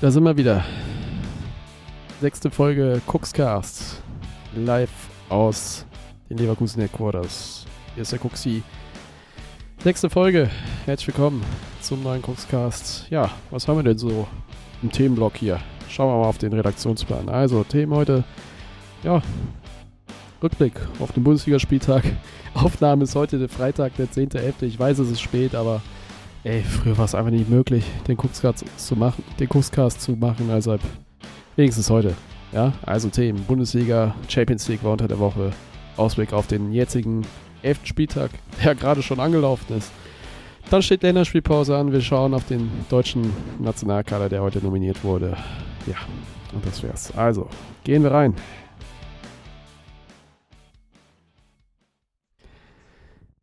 [0.00, 0.64] Da sind wir wieder.
[2.20, 4.00] Sechste Folge Cookscast.
[4.54, 4.92] Live
[5.28, 5.86] aus
[6.30, 7.66] den Leverkusen Headquarters.
[7.94, 8.62] Hier ist der Cooksy.
[9.82, 10.48] Sechste Folge.
[10.86, 11.42] Herzlich willkommen
[11.80, 13.10] zum neuen Cookscast.
[13.10, 14.28] Ja, was haben wir denn so
[14.84, 15.58] im Themenblock hier?
[15.88, 17.28] Schauen wir mal auf den Redaktionsplan.
[17.28, 18.22] Also, Themen heute.
[19.02, 19.20] Ja,
[20.40, 22.04] Rückblick auf den Bundesligaspieltag.
[22.54, 24.62] Aufnahme ist heute der Freitag, der 10.11.
[24.62, 25.82] Ich weiß, es ist spät, aber
[26.44, 30.50] ey, früher war es einfach nicht möglich, den Cookscast zu machen, den Cookscast zu machen,
[30.50, 30.78] also
[31.56, 32.14] wenigstens heute.
[32.52, 33.44] Ja, also Themen.
[33.44, 35.52] Bundesliga, Champions League war unter der Woche.
[35.96, 37.26] Ausblick auf den jetzigen
[37.62, 37.80] 11.
[37.84, 38.30] Spieltag,
[38.64, 39.90] der gerade schon angelaufen ist.
[40.70, 41.92] Dann steht Länderspielpause an.
[41.92, 45.36] Wir schauen auf den deutschen Nationalkader, der heute nominiert wurde.
[45.86, 45.96] Ja,
[46.52, 47.16] und das wär's.
[47.16, 47.48] Also,
[47.84, 48.34] gehen wir rein.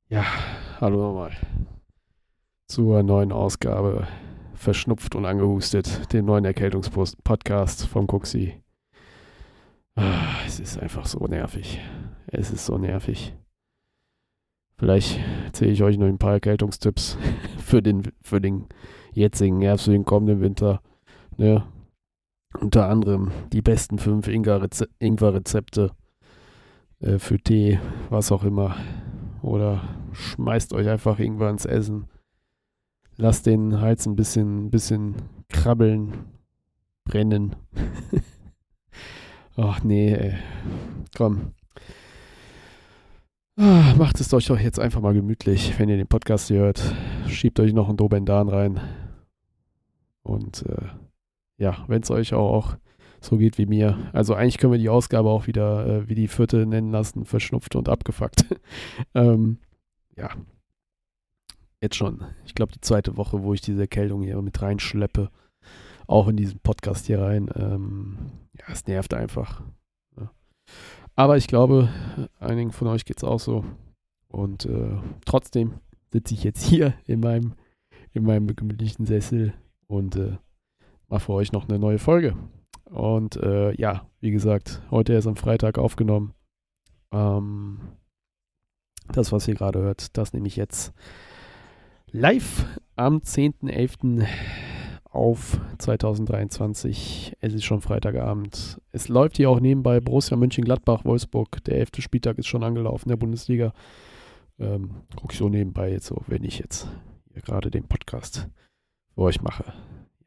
[0.10, 0.24] Ja,
[0.80, 1.32] hallo nochmal
[2.68, 4.08] zur neuen Ausgabe
[4.56, 8.62] Verschnupft und angehustet, dem neuen Erkältungspodcast vom Cuxi.
[9.96, 11.80] Ah, es ist einfach so nervig.
[12.28, 13.36] Es ist so nervig.
[14.78, 17.18] Vielleicht erzähle ich euch noch ein paar Erkältungstipps
[17.60, 18.66] für den, für den
[19.12, 20.82] jetzigen Herbst, für den kommenden Winter.
[21.38, 21.64] Ne?
[22.60, 25.92] Unter anderem die besten fünf Ingwer-Rezepte
[27.00, 27.80] äh, für Tee,
[28.10, 28.76] was auch immer.
[29.42, 32.08] Oder schmeißt euch einfach Ingwer ins Essen
[33.18, 35.16] Lass den Hals ein bisschen, bisschen
[35.50, 36.26] krabbeln,
[37.06, 37.56] brennen.
[39.56, 40.34] Ach nee, ey.
[41.16, 41.54] Komm.
[43.58, 46.94] Ah, macht es euch doch jetzt einfach mal gemütlich, wenn ihr den Podcast hört.
[47.28, 48.82] Schiebt euch noch einen Dobendan rein.
[50.24, 50.88] Und äh,
[51.58, 52.78] ja, wenn es euch auch, auch,
[53.22, 53.98] so geht wie mir.
[54.12, 57.78] Also eigentlich können wir die Ausgabe auch wieder äh, wie die vierte nennen lassen, verschnupft
[57.78, 58.46] und abgefuckt.
[59.16, 59.60] ähm,
[60.18, 60.32] ja,
[61.82, 62.24] Jetzt schon.
[62.46, 65.30] Ich glaube, die zweite Woche, wo ich diese Erkältung hier mit reinschleppe,
[66.08, 67.50] auch in diesen Podcast hier rein.
[67.56, 68.18] Ähm,
[68.58, 69.62] ja, es nervt einfach.
[70.20, 70.32] Ja.
[71.16, 71.90] Aber ich glaube,
[72.40, 73.66] einigen von euch geht es auch so.
[74.28, 75.76] Und äh, trotzdem
[76.12, 77.54] sitze ich jetzt hier in meinem,
[78.14, 79.54] in meinem gemütlichen Sessel
[79.88, 80.38] und äh,
[81.08, 82.36] mache für euch noch eine neue Folge.
[82.86, 86.34] Und äh, ja, wie gesagt, heute erst am Freitag aufgenommen.
[87.12, 87.80] Ähm,
[89.12, 90.94] das, was ihr gerade hört, das nehme ich jetzt
[92.12, 94.26] live am 10.11.
[95.10, 97.36] auf 2023.
[97.40, 98.82] Es ist schon Freitagabend.
[98.92, 101.64] Es läuft hier auch nebenbei Borussia Mönchengladbach, Wolfsburg.
[101.66, 103.74] Der elfte Spieltag ist schon angelaufen, der Bundesliga.
[104.60, 106.88] Ähm, gucke ich so nebenbei jetzt so, wenn ich jetzt
[107.34, 108.50] hier gerade den Podcast
[109.14, 109.66] für euch mache.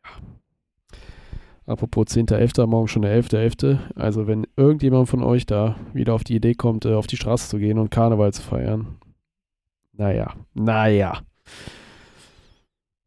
[0.05, 1.03] Ja.
[1.73, 2.67] Apropos 10.11.
[2.67, 3.95] morgen schon der 11.11.
[3.95, 7.49] Also wenn irgendjemand von euch da wieder auf die Idee kommt, äh, auf die Straße
[7.49, 8.99] zu gehen und Karneval zu feiern,
[9.93, 11.23] naja, naja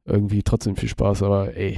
[0.06, 1.78] irgendwie trotzdem viel Spaß, aber ey,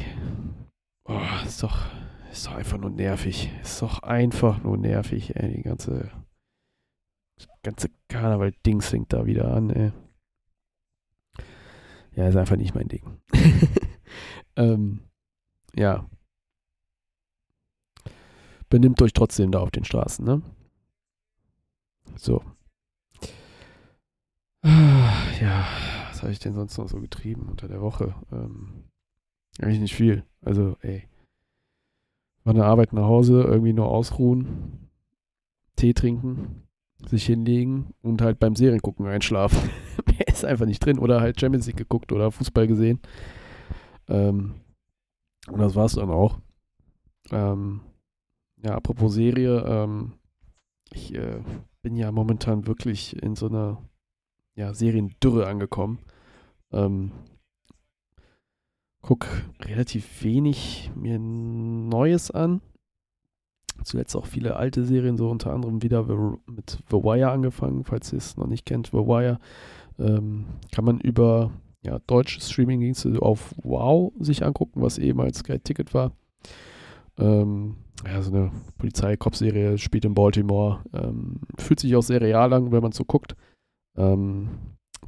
[1.06, 1.86] oh, ist doch,
[2.32, 3.52] ist doch einfach nur nervig.
[3.62, 6.12] Ist doch einfach nur nervig, ey, die ganze,
[7.64, 9.92] ganze Karneval-Dings fängt da wieder an, ey.
[12.16, 13.22] Ja, ist einfach nicht mein Ding.
[14.56, 15.02] ähm,
[15.76, 16.08] ja.
[18.70, 20.42] Benimmt euch trotzdem da auf den Straßen, ne?
[22.16, 22.44] So.
[24.62, 28.16] Ah, ja habe ich denn sonst noch so getrieben unter der Woche?
[28.32, 28.86] Ähm,
[29.60, 30.26] eigentlich nicht viel.
[30.42, 31.08] Also, ey.
[32.44, 34.90] Von der Arbeit nach Hause, irgendwie nur ausruhen,
[35.76, 36.64] Tee trinken,
[37.06, 39.70] sich hinlegen und halt beim Seriengucken einschlafen.
[40.08, 41.00] Mehr ist einfach nicht drin.
[41.00, 43.00] Oder halt Champions League geguckt oder Fußball gesehen.
[44.08, 44.56] Ähm,
[45.48, 46.40] und das war's dann auch.
[47.32, 47.82] Ähm,
[48.64, 50.14] ja, apropos Serie, ähm,
[50.92, 51.42] ich äh,
[51.82, 53.82] bin ja momentan wirklich in so einer
[54.56, 56.00] ja, Seriendürre angekommen.
[56.74, 57.12] Ähm,
[59.02, 59.28] guck
[59.62, 62.62] relativ wenig mir Neues an.
[63.84, 66.06] Zuletzt auch viele alte Serien, so unter anderem wieder
[66.46, 68.88] mit The Wire angefangen, falls ihr es noch nicht kennt.
[68.88, 69.40] The Wire
[70.00, 75.94] ähm, kann man über ja, deutsche Streamingdienste auf Wow sich angucken, was ehemals Sky Ticket
[75.94, 76.14] war.
[77.18, 80.84] Ähm, ja, so eine Polizei-Cop-Serie spielt in Baltimore.
[80.94, 83.36] Ähm, fühlt sich auch sehr real an, wenn man so guckt.
[83.98, 84.50] Ähm,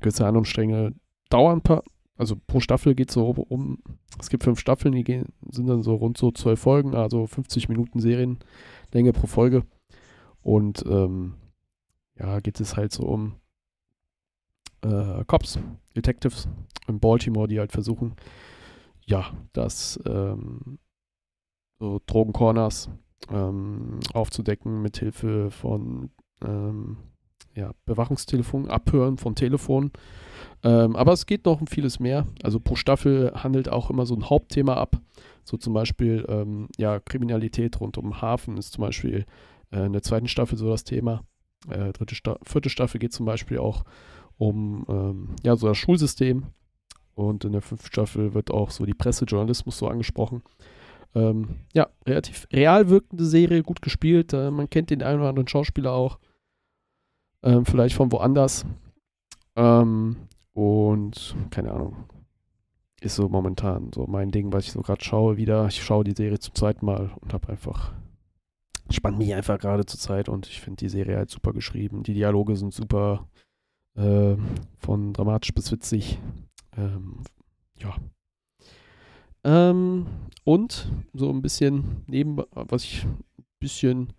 [0.02, 0.94] gewisse Handlungsstränge
[1.30, 1.84] dauern ein paar,
[2.18, 3.80] also pro Staffel geht es so um,
[4.20, 7.70] es gibt fünf Staffeln, die gehen, sind dann so rund so zwölf Folgen, also 50
[7.70, 9.64] Minuten Serienlänge pro Folge.
[10.42, 11.36] Und ähm,
[12.18, 13.36] ja, geht es halt so um
[14.82, 15.60] äh, Cops,
[15.96, 16.48] Detectives
[16.88, 18.16] in Baltimore, die halt versuchen,
[19.06, 20.80] ja, das ähm,
[21.80, 22.90] so Drogencorners
[23.30, 26.12] ähm, aufzudecken mit Hilfe von
[26.44, 26.98] ähm,
[27.54, 29.92] ja, Bewachungstelefon, Abhören von Telefonen
[30.64, 32.26] Ähm, aber es geht noch um vieles mehr.
[32.44, 35.00] Also pro Staffel handelt auch immer so ein Hauptthema ab.
[35.44, 39.26] So zum Beispiel, ähm, ja, Kriminalität rund um Hafen ist zum Beispiel
[39.72, 41.24] äh, in der zweiten Staffel so das Thema.
[41.70, 43.84] Äh, dritte Sta vierte Staffel geht zum Beispiel auch
[44.38, 46.46] um ähm, ja, so das Schulsystem.
[47.14, 50.44] Und in der fünften Staffel wird auch so die Presse, Journalismus so angesprochen.
[51.14, 54.34] Ähm, ja, relativ real wirkende Serie, gut gespielt.
[54.34, 56.20] Äh, man kennt den einen oder anderen Schauspieler auch.
[57.42, 58.66] Ähm, vielleicht von woanders.
[59.56, 60.18] Ähm,
[60.56, 62.06] und keine Ahnung.
[63.02, 65.68] Ist so momentan so mein Ding, was ich so gerade schaue wieder.
[65.68, 67.94] Ich schaue die Serie zum zweiten Mal und habe einfach.
[68.90, 72.04] Spannt mich einfach gerade zur Zeit und ich finde die Serie halt super geschrieben.
[72.04, 73.28] Die Dialoge sind super.
[73.96, 74.38] Äh,
[74.78, 76.20] von dramatisch bis witzig.
[76.78, 77.22] Ähm,
[77.78, 77.96] ja.
[79.44, 80.08] Ähm,
[80.44, 83.24] und so ein bisschen neben, was ich ein
[83.60, 84.14] bisschen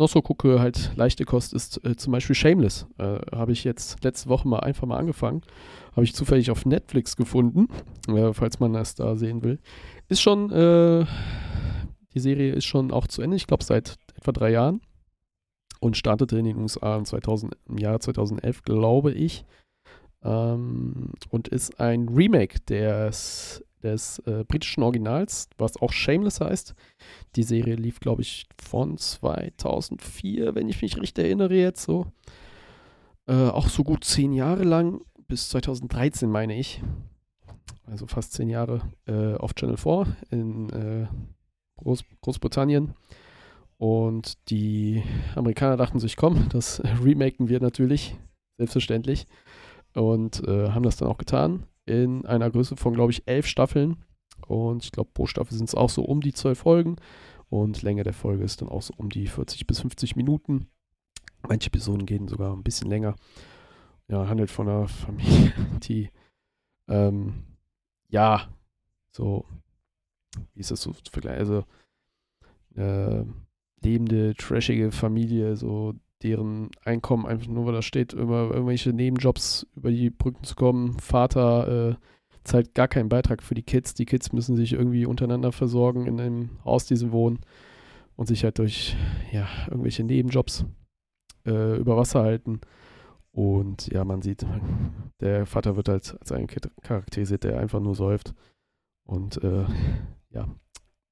[0.00, 2.86] noch so gucke, halt leichte Kost ist äh, zum Beispiel Shameless.
[2.98, 5.42] Äh, Habe ich jetzt letzte Woche mal einfach mal angefangen.
[5.92, 7.68] Habe ich zufällig auf Netflix gefunden,
[8.08, 9.58] äh, falls man das da sehen will.
[10.08, 11.04] Ist schon, äh,
[12.14, 14.80] die Serie ist schon auch zu Ende, ich glaube seit etwa drei Jahren.
[15.78, 19.46] Und startete in den USA im, 2000, im Jahr 2011, glaube ich.
[20.22, 26.74] Ähm, und ist ein Remake des des äh, britischen Originals, was auch Shameless heißt.
[27.36, 32.06] Die Serie lief, glaube ich, von 2004, wenn ich mich richtig erinnere jetzt so.
[33.26, 36.82] Äh, auch so gut zehn Jahre lang, bis 2013 meine ich.
[37.86, 41.06] Also fast zehn Jahre äh, auf Channel 4 in äh,
[41.76, 42.94] Groß Großbritannien.
[43.78, 45.02] Und die
[45.34, 48.14] Amerikaner dachten sich, komm, das remaken wir natürlich,
[48.58, 49.26] selbstverständlich.
[49.94, 53.96] Und äh, haben das dann auch getan in einer Größe von, glaube ich, elf Staffeln.
[54.46, 56.96] Und ich glaube, pro Staffel sind es auch so um die zwölf Folgen.
[57.48, 60.68] Und Länge der Folge ist dann auch so um die 40 bis 50 Minuten.
[61.48, 63.16] Manche Episoden gehen sogar ein bisschen länger.
[64.08, 65.52] Ja, handelt von einer Familie,
[65.82, 66.10] die,
[66.88, 67.44] ähm,
[68.08, 68.48] ja,
[69.12, 69.46] so,
[70.54, 71.38] wie ist das so zu vergleichen?
[71.38, 71.64] Also,
[72.76, 73.24] äh,
[73.82, 79.90] lebende, trashige Familie, so deren Einkommen einfach nur, weil da steht, immer irgendwelche Nebenjobs über
[79.90, 80.98] die Brücken zu kommen.
[80.98, 81.94] Vater äh,
[82.44, 83.94] zahlt gar keinen Beitrag für die Kids.
[83.94, 87.40] Die Kids müssen sich irgendwie untereinander versorgen in dem Haus, die sie wohnen
[88.16, 88.96] und sich halt durch
[89.32, 90.64] ja, irgendwelche Nebenjobs
[91.46, 92.60] äh, über Wasser halten.
[93.32, 94.44] Und ja, man sieht,
[95.20, 96.46] der Vater wird halt als ein
[96.82, 98.34] charakterisiert, der einfach nur säuft
[99.04, 99.64] und äh,
[100.30, 100.48] ja,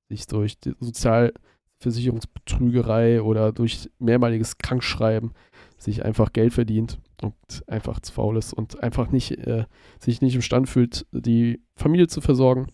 [0.09, 1.33] sich durch sozial
[1.81, 5.33] Versicherungsbetrügerei oder durch mehrmaliges Krankschreiben
[5.77, 7.35] sich einfach Geld verdient und
[7.67, 9.65] einfach zu faul ist und einfach nicht, äh,
[10.01, 12.67] sich nicht imstand fühlt, die Familie zu versorgen.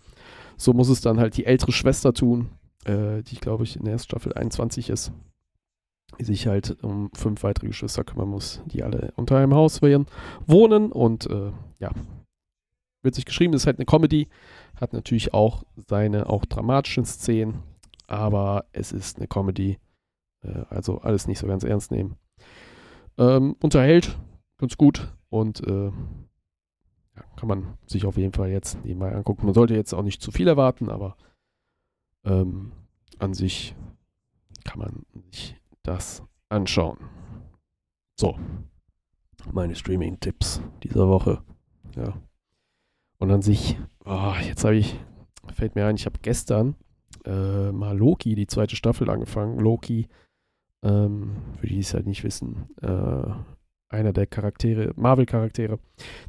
[0.57, 2.51] So muss es dann halt die ältere Schwester tun,
[2.85, 5.13] äh, die, glaube ich, in der Staffel 21 ist,
[6.19, 10.93] die sich halt um fünf weitere Geschwister kümmern muss, die alle unter einem Haus wohnen
[10.93, 11.91] und äh, ja,
[13.03, 14.29] wird sich geschrieben, ist halt eine Comedy,
[14.81, 17.63] hat natürlich auch seine auch dramatischen Szenen,
[18.07, 19.79] aber es ist eine Comedy.
[20.43, 22.17] Äh, also alles nicht so ganz ernst nehmen.
[23.17, 24.19] Ähm, unterhält
[24.59, 25.93] ganz gut und äh,
[27.37, 29.47] kann man sich auf jeden Fall jetzt nebenbei angucken.
[29.47, 31.17] Man sollte jetzt auch nicht zu viel erwarten, aber
[32.25, 32.73] ähm,
[33.19, 33.77] an sich
[34.65, 36.99] kann man sich das anschauen.
[38.19, 38.39] So,
[39.53, 41.43] meine Streaming-Tipps dieser Woche.
[41.97, 42.15] Ja.
[43.19, 44.99] Und an sich, oh, jetzt habe ich,
[45.53, 46.77] fällt mir ein, ich habe gestern
[47.25, 49.59] äh, mal Loki, die zweite Staffel angefangen.
[49.59, 50.09] Loki,
[50.83, 53.33] ähm, für die es halt nicht wissen, äh,
[53.89, 55.79] einer der Charaktere, Marvel-Charaktere,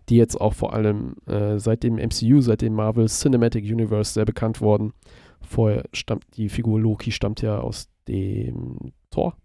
[0.10, 4.26] die jetzt auch vor allem äh, seit dem MCU, seit dem Marvel Cinematic Universe sehr
[4.26, 4.94] bekannt worden.
[5.42, 9.36] Vorher stammt die Figur Loki stammt ja aus dem Thor,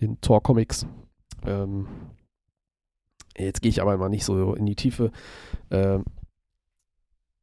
[0.00, 0.86] den Thor-Comics.
[1.44, 1.86] Ähm,
[3.36, 5.10] jetzt gehe ich aber mal nicht so in die Tiefe.
[5.70, 6.04] Ähm,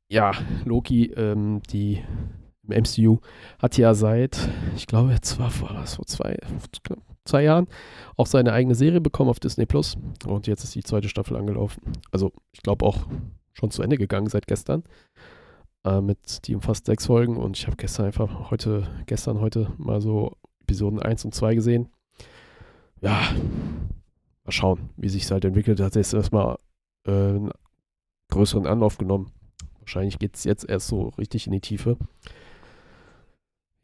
[0.08, 0.32] ja,
[0.66, 2.04] Loki, ähm, die
[2.70, 3.20] im MCU,
[3.60, 6.38] hat ja seit, ich glaube, jetzt war vor, was, vor zwei,
[7.26, 7.68] zwei Jahren
[8.18, 9.98] auch seine eigene Serie bekommen auf Disney Plus.
[10.26, 11.82] Und jetzt ist die zweite Staffel angelaufen.
[12.12, 13.08] Also, ich glaube auch
[13.54, 14.84] schon zu Ende gegangen seit gestern.
[15.86, 17.38] Äh, mit die umfasst sechs Folgen.
[17.38, 21.90] Und ich habe gestern einfach heute, gestern, heute mal so Episoden 1 und 2 gesehen.
[23.02, 23.22] Ja,
[24.44, 25.80] mal schauen, wie sich es halt entwickelt.
[25.80, 26.58] Hat jetzt erstmal
[27.06, 27.52] äh, einen
[28.30, 29.32] größeren Anlauf genommen.
[29.80, 31.98] Wahrscheinlich geht es jetzt erst so richtig in die Tiefe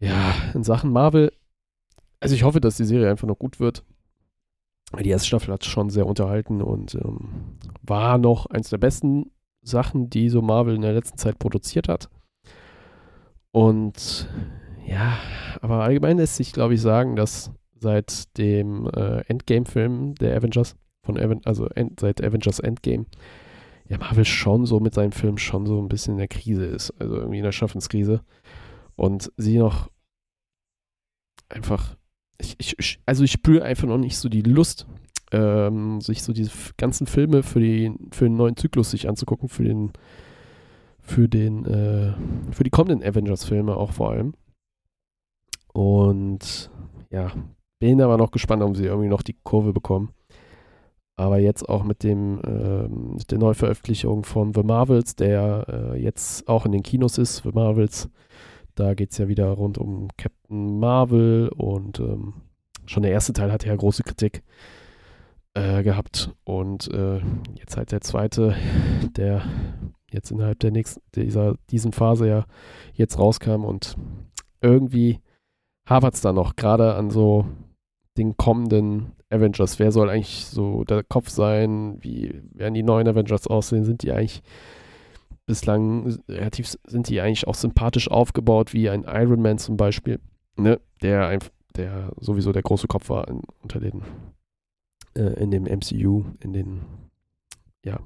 [0.06, 1.32] ja, in Sachen Marvel,
[2.20, 3.84] also ich hoffe, dass die Serie einfach noch gut wird.
[5.00, 9.32] Die erste Staffel hat schon sehr unterhalten und ähm, war noch eins der besten
[9.62, 12.10] Sachen, die so Marvel in der letzten Zeit produziert hat.
[13.52, 14.30] Und
[14.86, 15.18] ja,
[15.62, 21.18] aber allgemein lässt sich, glaube ich, sagen, dass seit dem äh, Endgame-Film der Avengers, von
[21.18, 23.06] Aven also end, seit Avengers Endgame,
[23.88, 26.92] ja, Marvel schon so mit seinem Film schon so ein bisschen in der Krise ist,
[27.00, 28.22] also irgendwie in der Schaffenskrise.
[28.96, 29.90] Und sie noch
[31.50, 31.96] einfach,
[32.40, 34.88] ich, ich, also ich spüre einfach noch nicht so die Lust,
[35.32, 39.64] ähm, sich so diese ganzen Filme für, die, für den neuen Zyklus sich anzugucken, für
[39.64, 39.94] den,
[41.00, 42.14] für den, äh,
[42.52, 44.34] für die kommenden Avengers-Filme auch vor allem.
[45.74, 46.72] Und
[47.12, 47.32] ja,
[47.80, 50.12] bin aber noch gespannt, ob sie irgendwie noch die Kurve bekommen.
[51.18, 52.42] Aber jetzt auch mit dem
[53.16, 57.52] mit der Neuveröffentlichung von The Marvels, der äh, jetzt auch in den Kinos ist, The
[57.54, 58.10] Marvels,
[58.76, 62.34] da geht es ja wieder rund um Captain Marvel und ähm,
[62.86, 64.44] schon der erste Teil hatte ja große Kritik
[65.54, 66.32] äh, gehabt.
[66.44, 67.22] Und äh,
[67.56, 68.56] jetzt halt der zweite,
[69.18, 69.44] der
[70.12, 72.46] jetzt innerhalb der nächsten, dieser, diesen Phase ja
[72.94, 73.96] jetzt rauskam und
[74.62, 75.20] irgendwie
[75.88, 77.46] hapert es da noch, gerade an so
[78.18, 79.80] den kommenden Avengers.
[79.80, 81.98] Wer soll eigentlich so der Kopf sein?
[82.02, 83.84] Wie werden die neuen Avengers aussehen?
[83.84, 84.42] Sind die eigentlich
[85.46, 90.20] bislang relativ, sind die eigentlich auch sympathisch aufgebaut, wie ein Iron Man zum Beispiel,
[90.56, 90.80] ne?
[91.02, 91.40] Der
[91.76, 94.02] der sowieso der große Kopf war in, unter den,
[95.16, 96.82] äh, in dem MCU, in den,
[97.84, 98.00] ja,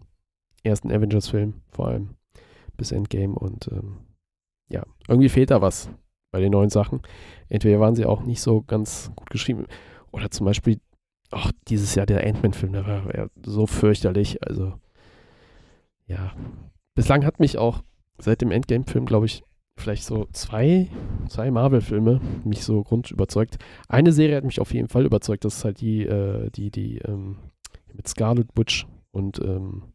[0.63, 2.09] ersten Avengers-Film vor allem
[2.77, 3.97] bis Endgame und ähm,
[4.69, 5.89] ja, irgendwie fehlt da was
[6.31, 7.01] bei den neuen Sachen.
[7.47, 9.65] Entweder waren sie auch nicht so ganz gut geschrieben
[10.11, 10.79] oder zum Beispiel
[11.31, 14.41] auch dieses Jahr der Ant-Man-Film, der war ja so fürchterlich.
[14.43, 14.73] Also,
[16.07, 16.33] ja.
[16.99, 17.81] Bislang hat mich auch
[18.17, 19.41] seit dem Endgame-Film, glaube ich,
[19.77, 20.89] vielleicht so zwei,
[21.29, 23.57] zwei Marvel-Filme mich so grund überzeugt.
[23.87, 26.97] Eine Serie hat mich auf jeden Fall überzeugt, das ist halt die, äh, die, die,
[26.97, 27.37] ähm,
[27.93, 29.93] mit Scarlet Witch und, ähm,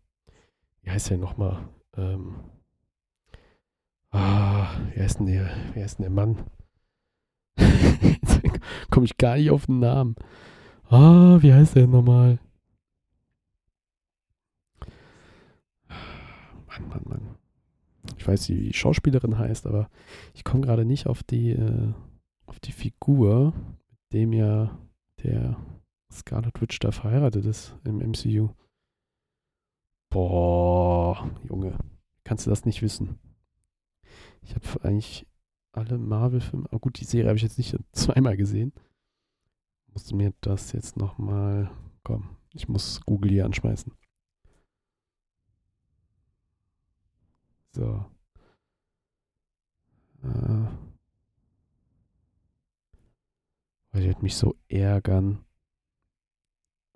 [0.81, 1.69] wie heißt der nochmal?
[1.95, 2.37] Ähm,
[4.11, 6.39] ah, wie heißt denn der, wie heißt denn der Mann?
[8.91, 10.17] Komme ich gar nicht auf den Namen.
[10.89, 12.39] Ah, wie heißt der nochmal?
[16.81, 17.35] Mann, Mann, Mann.
[18.19, 19.89] Ich weiß, wie die Schauspielerin heißt, aber
[20.35, 21.93] ich komme gerade nicht auf die, äh,
[22.47, 23.55] auf die Figur,
[23.89, 24.79] mit dem ja
[25.23, 25.57] der
[26.13, 28.51] Scarlet Witch da verheiratet ist im MCU.
[30.11, 31.79] Boah, Junge,
[32.25, 33.19] kannst du das nicht wissen?
[34.43, 35.27] Ich habe eigentlich
[35.73, 38.73] alle Marvel-Filme, oh gut, die Serie habe ich jetzt nicht zweimal gesehen
[39.95, 41.71] muss mir das jetzt nochmal.
[42.03, 43.93] Komm, ich muss Google hier anschmeißen.
[47.75, 48.05] So.
[50.23, 50.69] Äh.
[53.93, 55.45] Weil wird mich so ärgern.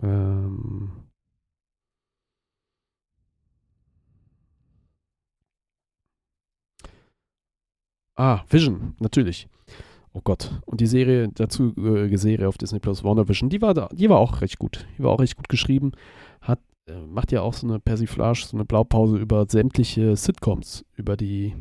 [0.03, 1.09] Ähm.
[8.15, 9.49] Ah, Vision, natürlich.
[10.13, 10.61] Oh Gott.
[10.67, 14.19] Und die Serie, dazu äh, Serie auf Disney Plus, WandaVision, die war da, die war
[14.19, 14.87] auch recht gut.
[14.97, 15.93] Die war auch recht gut geschrieben.
[16.41, 16.61] Hat,
[17.07, 21.55] macht ja auch so eine Persiflage, so eine Blaupause über sämtliche Sitcoms, über die,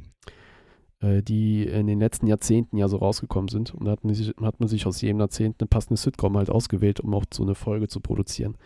[1.00, 3.74] äh, die in den letzten Jahrzehnten ja so rausgekommen sind.
[3.74, 6.50] Und da hat man, sich, hat man sich aus jedem Jahrzehnt eine passende Sitcom halt
[6.50, 8.58] ausgewählt, um auch so eine Folge zu produzieren.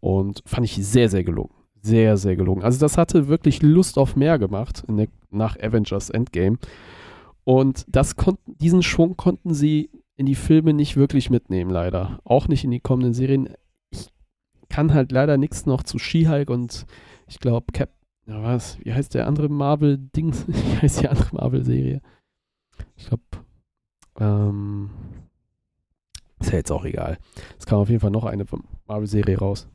[0.00, 1.52] Und fand ich sehr, sehr gelungen.
[1.82, 2.62] Sehr, sehr gelungen.
[2.62, 6.58] Also das hatte wirklich Lust auf mehr gemacht der, nach Avengers Endgame.
[7.44, 12.18] Und das konnten, diesen Schwung konnten sie in die Filme nicht wirklich mitnehmen, leider.
[12.24, 13.50] Auch nicht in die kommenden Serien.
[14.68, 16.86] Kann halt leider nichts noch zu She-Hulk und
[17.26, 17.90] ich glaube Cap.
[18.26, 18.78] Ja, was?
[18.82, 20.44] Wie heißt der andere Marvel-Dings?
[20.48, 22.00] Wie heißt die andere Marvel-Serie?
[22.96, 23.22] Ich glaube,
[24.18, 24.90] ähm,
[26.40, 27.18] ist ja jetzt auch egal.
[27.58, 28.44] Es kam auf jeden Fall noch eine
[28.86, 29.68] Marvel-Serie raus.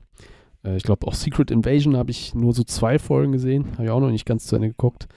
[0.64, 3.72] Äh, ich glaube, auch Secret Invasion habe ich nur so zwei Folgen gesehen.
[3.74, 5.08] Habe ich auch noch nicht ganz zu Ende geguckt.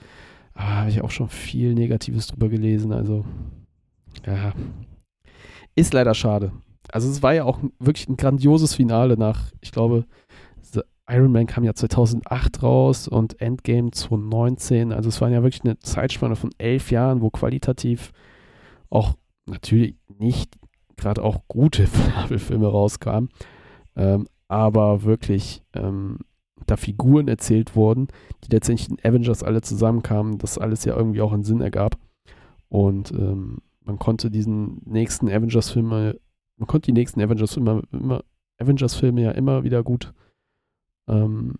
[0.53, 2.93] Ah, habe ich auch schon viel Negatives drüber gelesen.
[2.93, 3.25] Also,
[4.25, 4.53] ja.
[5.75, 6.53] Ist leider schade.
[6.95, 10.05] Also, es war ja auch wirklich ein grandioses Finale nach, ich glaube,
[11.09, 14.93] Iron Man kam ja 2008 raus und Endgame 2019.
[14.93, 18.13] Also, es war ja wirklich eine Zeitspanne von elf Jahren, wo qualitativ
[18.89, 19.13] auch
[19.45, 20.55] natürlich nicht
[20.95, 23.27] gerade auch gute Marvel-Filme rauskamen.
[23.97, 26.19] Ähm, aber wirklich ähm,
[26.65, 28.07] da Figuren erzählt wurden,
[28.45, 31.97] die letztendlich in Avengers alle zusammenkamen, das alles ja irgendwie auch einen Sinn ergab.
[32.69, 36.21] Und ähm, man konnte diesen nächsten Avengers-Filme,
[36.57, 38.23] man konnte die nächsten Avengers-Filme immer,
[38.57, 40.13] Avengers-Filme ja immer wieder gut,
[41.07, 41.55] ähm,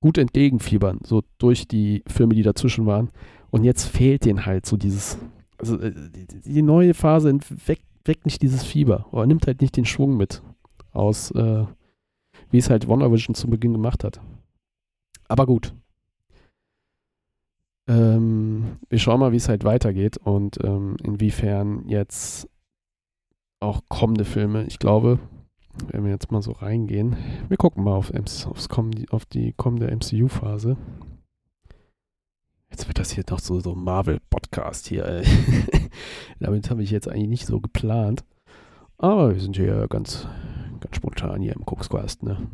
[0.00, 3.10] gut entgegenfiebern, so durch die Filme, die dazwischen waren.
[3.50, 5.18] Und jetzt fehlt denen halt so dieses,
[5.58, 9.76] also äh, die, die neue Phase weckt, weckt nicht dieses Fieber oder nimmt halt nicht
[9.76, 10.42] den Schwung mit
[10.92, 11.64] aus, äh,
[12.50, 14.20] wie es halt WandaVision zu Beginn gemacht hat.
[15.28, 15.74] Aber gut.
[17.86, 22.48] Ähm, wir schauen mal, wie es halt weitergeht und ähm, inwiefern jetzt
[23.64, 25.18] auch kommende Filme, ich glaube,
[25.88, 27.16] wenn wir jetzt mal so reingehen,
[27.48, 28.68] wir gucken mal auf, aufs,
[29.10, 30.76] auf die kommende MCU-Phase.
[32.70, 35.22] jetzt wird das hier noch so, so Marvel-Podcast hier.
[36.40, 38.24] Damit habe ich jetzt eigentlich nicht so geplant.
[38.98, 40.28] Aber wir sind hier ganz,
[40.80, 42.46] ganz spontan hier im Cooksquast, ne?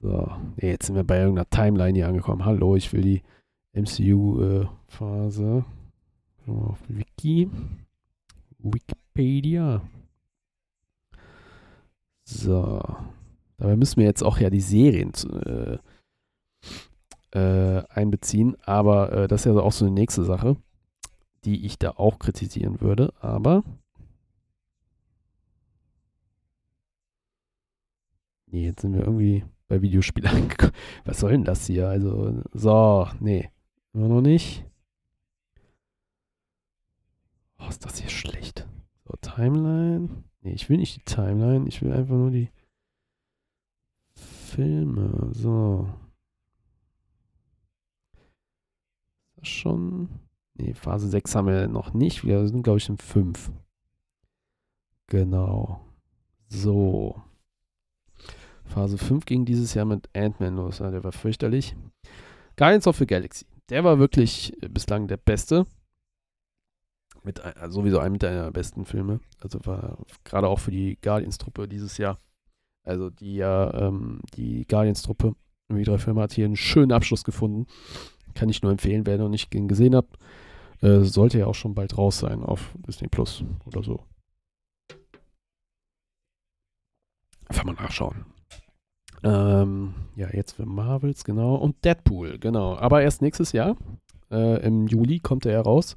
[0.00, 2.44] So, nee, jetzt sind wir bei irgendeiner Timeline hier angekommen.
[2.44, 3.22] Hallo, ich will die
[3.72, 5.64] MCU-Phase.
[6.46, 7.50] Äh, auf Wiki.
[8.72, 9.82] Wikipedia.
[12.24, 12.82] So.
[13.58, 15.12] Dabei müssen wir jetzt auch ja die Serien
[15.46, 15.78] äh,
[17.32, 18.56] äh, einbeziehen.
[18.62, 20.56] Aber äh, das ist ja auch so eine nächste Sache,
[21.44, 23.12] die ich da auch kritisieren würde.
[23.20, 23.62] Aber.
[28.48, 30.72] Nee, jetzt sind wir irgendwie bei Videospielen angekommen.
[31.04, 31.88] Was soll denn das hier?
[31.88, 33.50] Also, so, nee.
[33.92, 34.64] Immer noch nicht.
[37.66, 38.66] Oh, ist das hier schlecht.
[39.04, 40.24] So, Timeline.
[40.42, 41.66] Nee, ich will nicht die Timeline.
[41.66, 42.50] Ich will einfach nur die
[44.14, 45.30] Filme.
[45.32, 45.88] So.
[49.42, 50.08] Schon.
[50.54, 52.24] Nee, Phase 6 haben wir noch nicht.
[52.24, 53.50] Wir sind, glaube ich, in 5.
[55.08, 55.80] Genau.
[56.48, 57.22] So.
[58.64, 60.78] Phase 5 ging dieses Jahr mit Ant-Man los.
[60.78, 61.76] Ja, der war fürchterlich.
[62.56, 63.44] Guardians of the Galaxy.
[63.68, 65.66] Der war wirklich äh, bislang der beste.
[67.26, 69.18] Mit, also sowieso einer der besten Filme.
[69.40, 72.20] Also war gerade auch für die Guardians-Truppe dieses Jahr.
[72.84, 75.34] Also die ja, ähm, die Guardians-Truppe,
[75.68, 77.66] die drei Filme hat hier einen schönen Abschluss gefunden.
[78.34, 80.06] Kann ich nur empfehlen, wer noch nicht gesehen hat.
[80.82, 84.04] Äh, sollte ja auch schon bald raus sein auf Disney Plus oder so.
[87.48, 88.24] Einfach mal nachschauen.
[89.24, 91.56] Ähm, ja, jetzt für Marvels, genau.
[91.56, 92.76] Und Deadpool, genau.
[92.76, 93.76] Aber erst nächstes Jahr.
[94.30, 95.96] Äh, Im Juli kommt er ja raus.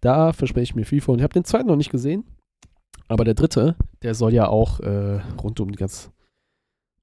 [0.00, 1.18] Da verspreche ich mir viel von.
[1.18, 2.24] Ich habe den zweiten noch nicht gesehen.
[3.08, 6.10] Aber der dritte, der soll ja auch äh, rund um die ganz.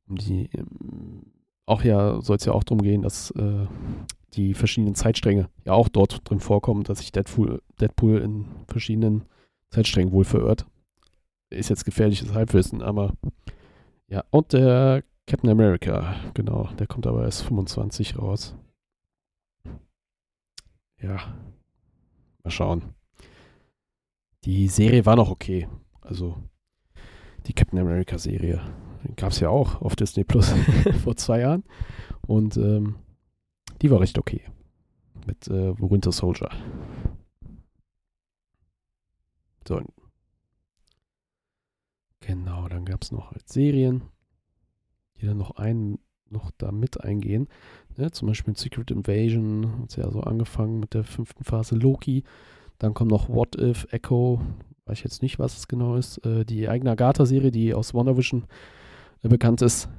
[0.08, 0.50] Um die.
[0.54, 1.32] Ähm,
[1.66, 3.66] auch ja, soll es ja auch darum gehen, dass äh,
[4.34, 9.24] die verschiedenen Zeitstränge ja auch dort drin vorkommen, dass sich Deadpool, Deadpool in verschiedenen
[9.72, 10.68] Zeitsträngen wohl verirrt.
[11.50, 13.14] Ist jetzt gefährliches Halbwissen, aber
[14.08, 16.70] ja, und der Captain America, genau.
[16.78, 18.56] Der kommt aber erst 25 raus.
[21.02, 21.34] Ja.
[22.46, 22.94] Mal schauen.
[24.46, 25.68] Die Serie war noch okay.
[26.02, 26.38] Also,
[27.48, 28.62] die Captain America Serie.
[29.18, 30.54] Gab es ja auch auf Disney Plus
[31.04, 31.64] vor zwei Jahren.
[32.28, 32.96] Und ähm,
[33.82, 34.42] die war recht okay.
[35.26, 36.50] Mit äh, Winter Soldier.
[39.68, 39.82] So.
[42.22, 44.04] Genau, dann gab es noch als Serien
[45.20, 47.48] die dann noch ein, noch da mit eingehen.
[47.98, 48.12] Ne?
[48.12, 52.24] Zum Beispiel mit Secret Invasion hat es ja so angefangen mit der fünften Phase Loki.
[52.78, 54.42] Dann kommt noch What If, Echo,
[54.86, 56.18] weiß ich jetzt nicht, was es genau ist.
[56.26, 58.46] Äh, die eigene Agatha-Serie, die aus WandaVision
[59.24, 59.90] äh, bekannt ist,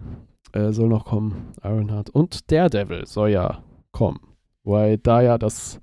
[0.53, 1.53] äh, soll noch kommen.
[1.63, 4.21] Ironheart und Daredevil soll ja kommen.
[4.63, 5.81] Weil da ja das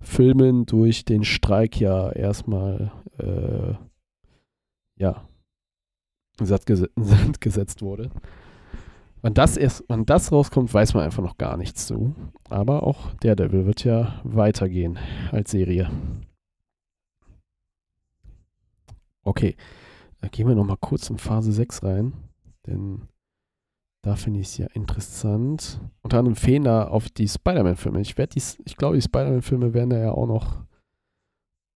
[0.00, 3.74] Filmen durch den Streik ja erstmal äh,
[4.96, 5.26] ja
[7.40, 8.10] gesetzt wurde.
[9.20, 12.14] Wann das erst, wann das rauskommt, weiß man einfach noch gar nichts zu.
[12.48, 14.98] Aber auch der Devil wird ja weitergehen
[15.32, 15.90] als Serie.
[19.22, 19.56] Okay,
[20.20, 22.12] da gehen wir noch mal kurz in Phase 6 rein,
[22.66, 23.08] denn
[24.02, 25.80] da finde ich es ja interessant.
[26.02, 28.00] Unter anderem fehlen da auf die Spider-Man-Filme.
[28.00, 30.64] Ich werde ich glaube, die Spider-Man-Filme werden da ja auch noch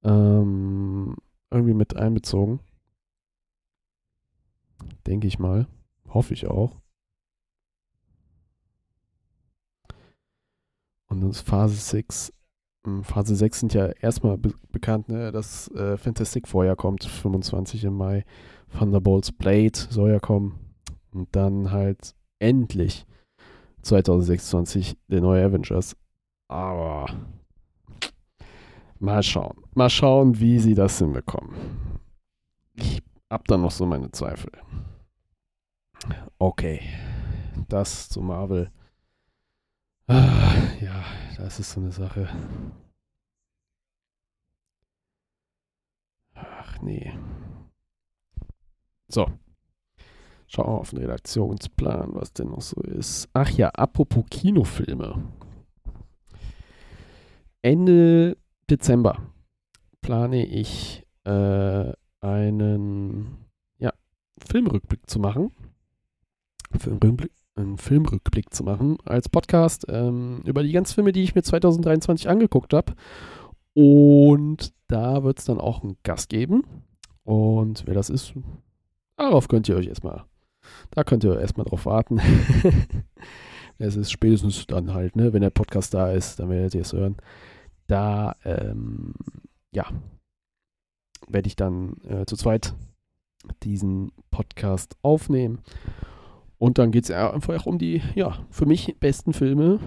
[0.04, 1.16] ähm,
[1.50, 2.60] irgendwie mit einbezogen.
[5.06, 5.66] Denke ich mal.
[6.08, 6.81] Hoffe ich auch.
[11.12, 12.32] Und das Phase 6.
[12.86, 17.84] Hm, Phase 6 sind ja erstmal be bekannt, ne, dass äh, Fantastic vorher kommt, 25
[17.84, 18.24] im Mai.
[18.78, 20.58] Thunderbolts Blade soll ja kommen.
[21.12, 23.04] Und dann halt endlich
[23.82, 25.94] 2026 der neue Avengers.
[26.48, 27.06] Aber
[28.98, 29.62] mal schauen.
[29.74, 31.54] Mal schauen, wie sie das hinbekommen.
[32.72, 34.50] Ich hab da noch so meine Zweifel.
[36.38, 36.80] Okay.
[37.68, 38.70] Das zu Marvel.
[40.14, 41.04] Ah, ja,
[41.38, 42.28] das ist so eine Sache.
[46.34, 47.10] Ach nee.
[49.08, 49.26] So.
[50.48, 53.30] Schauen wir auf den Redaktionsplan, was denn noch so ist.
[53.32, 55.32] Ach ja, apropos Kinofilme.
[57.62, 58.36] Ende
[58.68, 59.32] Dezember
[60.02, 63.46] plane ich äh, einen
[63.78, 63.94] ja,
[64.46, 65.52] Filmrückblick zu machen.
[66.78, 71.42] Filmrückblick, einen Filmrückblick zu machen als Podcast ähm, über die ganzen Filme, die ich mir
[71.42, 72.94] 2023 angeguckt habe.
[73.74, 76.64] Und da wird es dann auch einen Gast geben.
[77.24, 78.34] Und wer das ist,
[79.16, 80.24] darauf könnt ihr euch erstmal,
[80.90, 82.20] da könnt ihr erstmal drauf warten.
[83.78, 86.92] es ist spätestens dann halt, ne, wenn der Podcast da ist, dann werdet ihr es
[86.92, 87.16] hören.
[87.86, 89.14] Da, ähm,
[89.72, 89.86] ja,
[91.28, 92.74] werde ich dann äh, zu zweit
[93.62, 95.60] diesen Podcast aufnehmen.
[96.62, 99.80] Und dann geht es einfach um die, ja, für mich besten Filme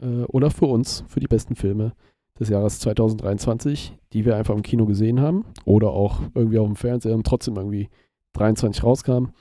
[0.00, 1.92] äh, oder für uns, für die besten Filme
[2.40, 6.76] des Jahres 2023, die wir einfach im Kino gesehen haben oder auch irgendwie auf dem
[6.76, 7.90] Fernseher und trotzdem irgendwie
[8.32, 9.32] 23 rauskamen.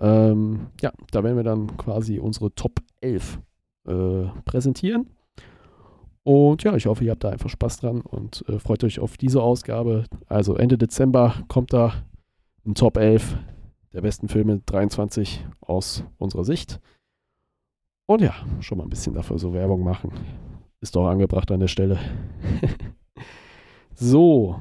[0.00, 3.38] Ähm, ja, da werden wir dann quasi unsere Top 11
[3.86, 5.10] äh, präsentieren.
[6.24, 9.16] Und ja, ich hoffe, ihr habt da einfach Spaß dran und äh, freut euch auf
[9.16, 10.06] diese Ausgabe.
[10.26, 11.92] Also Ende Dezember kommt da
[12.66, 13.36] ein Top 11
[13.94, 16.80] der besten Filme 23 aus unserer Sicht.
[18.06, 20.12] Und ja, schon mal ein bisschen dafür so Werbung machen.
[20.80, 21.98] Ist doch angebracht an der Stelle.
[23.94, 24.60] so.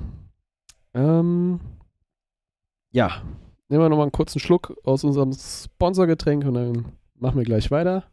[0.93, 1.60] Ähm,
[2.91, 3.24] ja,
[3.67, 8.06] nehmen wir nochmal einen kurzen Schluck aus unserem Sponsorgetränk und dann machen wir gleich weiter.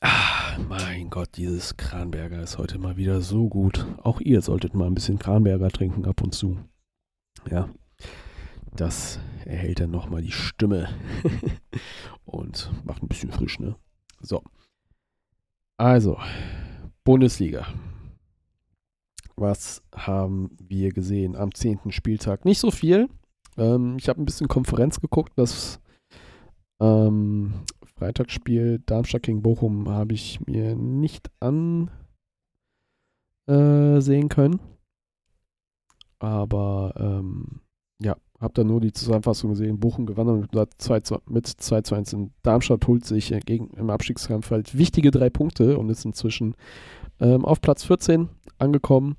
[0.00, 3.86] Ah, mein Gott, dieses Kranberger ist heute mal wieder so gut.
[4.02, 6.58] Auch ihr solltet mal ein bisschen Kranberger trinken ab und zu.
[7.50, 7.68] Ja,
[8.74, 10.88] das erhält dann nochmal die Stimme
[12.24, 13.76] und macht ein bisschen frisch, ne?
[14.20, 14.42] So.
[15.76, 16.18] Also,
[17.04, 17.66] Bundesliga.
[19.36, 21.90] Was haben wir gesehen am 10.
[21.90, 22.44] Spieltag?
[22.44, 23.08] Nicht so viel.
[23.56, 25.32] Ähm, ich habe ein bisschen Konferenz geguckt.
[25.36, 25.80] Das
[26.80, 27.64] ähm,
[27.96, 31.90] Freitagsspiel Darmstadt gegen Bochum habe ich mir nicht ansehen
[33.46, 34.60] äh, können.
[36.18, 37.60] Aber ähm,
[38.00, 39.80] ja, habe da nur die Zusammenfassung gesehen.
[39.80, 40.48] Bochum gewann
[41.26, 45.78] mit 2 zu 1 in Darmstadt holt sich gegen, im Abstiegskampf halt wichtige drei Punkte
[45.78, 46.54] und ist inzwischen
[47.20, 49.16] ähm, auf Platz 14 angekommen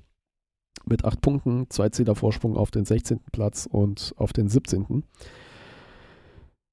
[0.84, 3.20] mit acht Punkten, zwei Zähler Vorsprung auf den 16.
[3.32, 5.02] Platz und auf den 17.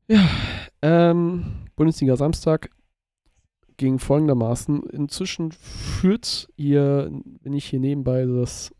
[0.07, 0.29] Ja,
[0.81, 2.69] ähm, Bundesliga Samstag
[3.77, 4.83] ging folgendermaßen.
[4.91, 7.09] Inzwischen führt ihr,
[7.41, 8.71] wenn ich hier nebenbei das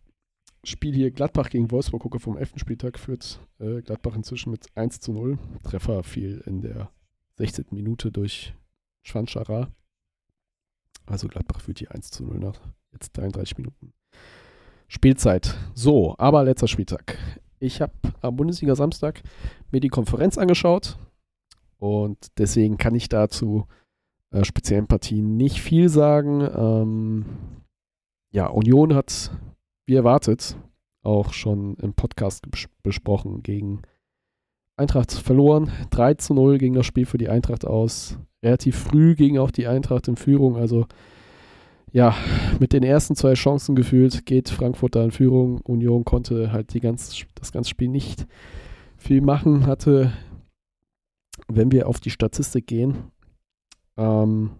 [0.65, 2.53] Spiel hier Gladbach gegen Wolfsburg gucke vom 11.
[2.55, 5.37] Spieltag, führt äh, Gladbach inzwischen mit 1 zu 0.
[5.63, 6.89] Treffer fiel in der
[7.37, 7.65] 16.
[7.71, 8.53] Minute durch
[9.01, 9.69] Schwanschara.
[11.05, 12.59] Also Gladbach führt hier 1 zu 0 nach
[12.93, 13.93] jetzt 33 Minuten.
[14.87, 15.57] Spielzeit.
[15.73, 17.17] So, aber letzter Spieltag.
[17.59, 19.21] Ich habe am Bundesliga Samstag
[19.71, 20.97] mir die Konferenz angeschaut
[21.77, 23.67] und deswegen kann ich dazu
[24.31, 26.41] äh, speziellen Partien nicht viel sagen.
[26.55, 27.25] Ähm,
[28.31, 29.31] ja, Union hat,
[29.85, 30.57] wie erwartet,
[31.01, 32.45] auch schon im Podcast
[32.81, 33.81] besprochen, gegen
[34.77, 35.71] Eintracht verloren.
[35.91, 38.17] 3 zu 0 ging das Spiel für die Eintracht aus.
[38.41, 40.87] Relativ früh ging auch die Eintracht in Führung, also
[41.93, 42.15] ja,
[42.59, 45.61] mit den ersten zwei Chancen gefühlt geht Frankfurt da in Führung.
[45.61, 48.25] Union konnte halt die ganz, das ganze Spiel nicht
[48.97, 50.11] viel machen, hatte,
[51.47, 53.11] wenn wir auf die Statistik gehen,
[53.95, 54.51] ähm,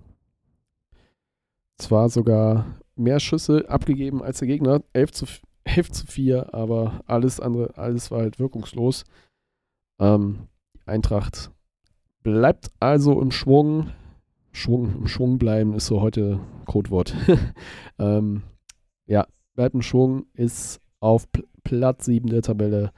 [1.80, 5.26] zwar sogar mehr Schüsse abgegeben als der Gegner, 11 zu,
[5.64, 9.04] 11 zu 4, aber alles andere, alles war halt wirkungslos.
[10.00, 10.48] Ähm,
[10.86, 11.52] Eintracht
[12.24, 13.92] bleibt also im Schwung,
[14.52, 17.16] Schwung, im Schwung bleiben ist so heute Codewort.
[18.00, 18.44] ähm,
[19.06, 21.28] ja, bleibt im Schwung, ist auf
[21.64, 22.92] Platz 7 der Tabelle,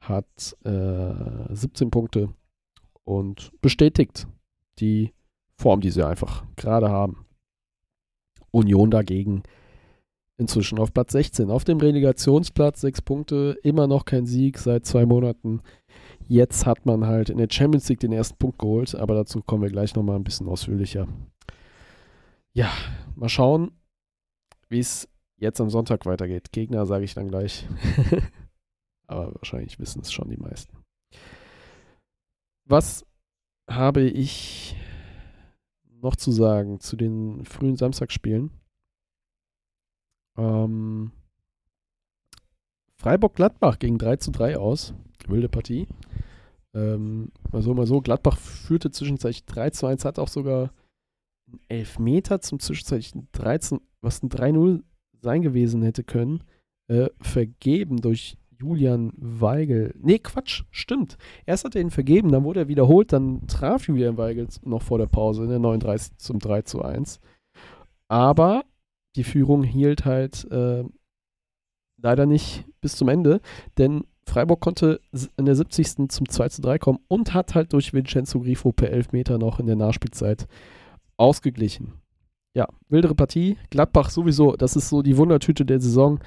[0.00, 2.28] hat äh, 17 Punkte
[3.04, 4.26] und bestätigt
[4.78, 5.12] die
[5.56, 7.24] Form, die sie einfach gerade haben.
[8.58, 9.42] Union dagegen
[10.38, 11.50] inzwischen auf Platz 16.
[11.50, 15.60] Auf dem Relegationsplatz 6 Punkte, immer noch kein Sieg seit zwei Monaten.
[16.26, 19.62] Jetzt hat man halt in der Champions League den ersten Punkt geholt, aber dazu kommen
[19.62, 21.08] wir gleich nochmal ein bisschen ausführlicher.
[22.52, 22.70] Ja,
[23.16, 23.72] mal schauen,
[24.68, 26.52] wie es jetzt am Sonntag weitergeht.
[26.52, 27.66] Gegner sage ich dann gleich.
[29.06, 30.76] aber wahrscheinlich wissen es schon die meisten.
[32.64, 33.04] Was
[33.68, 34.76] habe ich
[36.00, 38.50] noch zu sagen zu den frühen Samstagsspielen?
[40.36, 41.12] Ähm,
[42.96, 44.94] Freiburg-Gladbach ging 3 zu 3 aus.
[45.26, 45.86] Wilde Partie.
[46.74, 48.00] Ähm, mal so, mal so.
[48.00, 50.72] Gladbach führte zwischenzeitlich 3 zu 1, hat auch sogar
[51.46, 54.82] einen Elfmeter zum zwischenzeitlichen 13, was ein 3-0
[55.20, 56.44] sein gewesen hätte können,
[56.88, 59.94] äh, vergeben durch Julian Weigel.
[60.00, 61.16] Nee, Quatsch, stimmt.
[61.46, 64.98] Erst hat er ihn vergeben, dann wurde er wiederholt, dann traf Julian Weigel noch vor
[64.98, 67.20] der Pause in der 39 zum 3 zu 1.
[68.08, 68.64] Aber
[69.16, 70.84] die Führung hielt halt äh,
[72.00, 73.40] leider nicht bis zum Ende,
[73.76, 75.00] denn Freiburg konnte
[75.36, 76.10] in der 70.
[76.10, 79.66] zum 2 zu 3 kommen und hat halt durch Vincenzo Grifo per Elfmeter noch in
[79.66, 80.46] der Nachspielzeit
[81.16, 81.94] ausgeglichen.
[82.54, 83.56] Ja, wildere Partie.
[83.70, 86.20] Gladbach sowieso, das ist so die Wundertüte der Saison.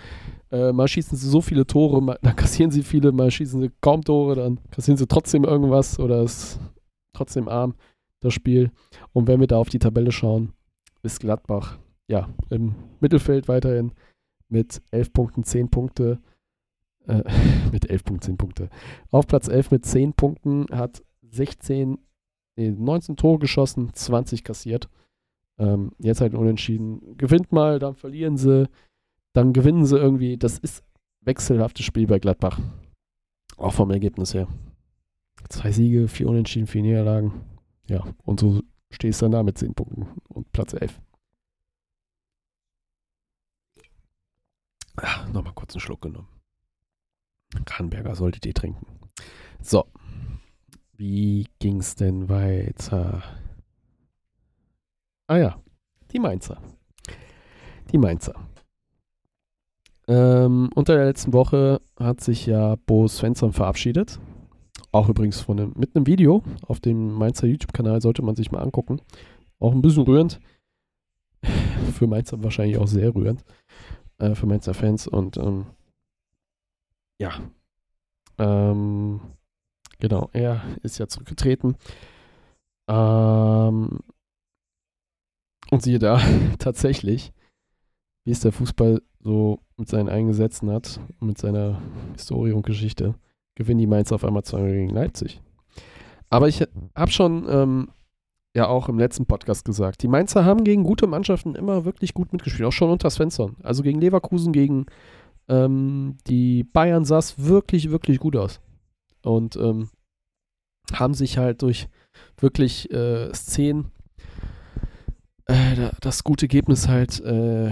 [0.51, 3.71] Äh, mal schießen sie so viele Tore, mal, dann kassieren sie viele, mal schießen sie
[3.81, 6.59] kaum Tore, dann kassieren sie trotzdem irgendwas oder es
[7.13, 7.75] trotzdem arm,
[8.19, 8.71] das Spiel.
[9.13, 10.53] Und wenn wir da auf die Tabelle schauen,
[11.03, 13.93] ist Gladbach ja im Mittelfeld weiterhin
[14.49, 16.19] mit 11 Punkten, 10 Punkte.
[17.07, 17.23] Äh,
[17.71, 18.69] mit 11 Punkten, 10 Punkte.
[19.09, 21.97] Auf Platz 11 mit 10 Punkten hat 16,
[22.57, 24.89] nee, 19 Tore geschossen, 20 kassiert.
[25.57, 27.17] Ähm, jetzt halt unentschieden.
[27.17, 28.69] Gewinnt mal, dann verlieren sie,
[29.33, 30.37] dann gewinnen sie irgendwie.
[30.37, 30.83] Das ist
[31.21, 32.59] wechselhaftes Spiel bei Gladbach.
[33.57, 34.47] Auch vom Ergebnis her.
[35.49, 37.33] Zwei Siege, vier Unentschieden, vier Niederlagen.
[37.87, 40.99] Ja, und so stehst du dann da mit 10 Punkten und Platz 11.
[45.01, 46.27] Ja, Nochmal kurz einen Schluck genommen.
[47.65, 48.85] Kranberger solltet ihr trinken.
[49.61, 49.85] So.
[50.93, 53.23] Wie ging's denn weiter?
[55.31, 55.57] Ah ja,
[56.11, 56.61] die Mainzer.
[57.89, 58.35] Die Mainzer.
[60.09, 64.19] Ähm, unter der letzten Woche hat sich ja Bo Svensson verabschiedet.
[64.91, 68.59] Auch übrigens von einem, mit einem Video auf dem Mainzer YouTube-Kanal sollte man sich mal
[68.59, 68.99] angucken.
[69.57, 70.41] Auch ein bisschen rührend.
[71.93, 73.45] Für Mainzer wahrscheinlich auch sehr rührend.
[74.17, 75.07] Äh, für Mainzer Fans.
[75.07, 75.65] Und ähm,
[77.21, 77.39] ja.
[78.37, 79.21] Ähm,
[79.97, 81.77] genau, er ist ja zurückgetreten.
[82.89, 83.99] Ähm,
[85.71, 86.21] und siehe da,
[86.59, 87.33] tatsächlich,
[88.25, 91.81] wie es der Fußball so mit seinen eigenen hat, mit seiner
[92.13, 93.15] Historie und Geschichte,
[93.55, 95.41] gewinnen die Mainz auf einmal 2 gegen Leipzig.
[96.29, 96.63] Aber ich
[96.95, 97.89] habe schon ähm,
[98.55, 102.31] ja auch im letzten Podcast gesagt, die Mainzer haben gegen gute Mannschaften immer wirklich gut
[102.31, 103.57] mitgespielt, auch schon unter Svensson.
[103.63, 104.85] Also gegen Leverkusen, gegen
[105.47, 108.61] ähm, die Bayern sah es wirklich, wirklich gut aus.
[109.23, 109.89] Und ähm,
[110.93, 111.87] haben sich halt durch
[112.37, 113.91] wirklich äh, Szenen
[115.45, 117.71] äh, das gute Ergebnis halt äh,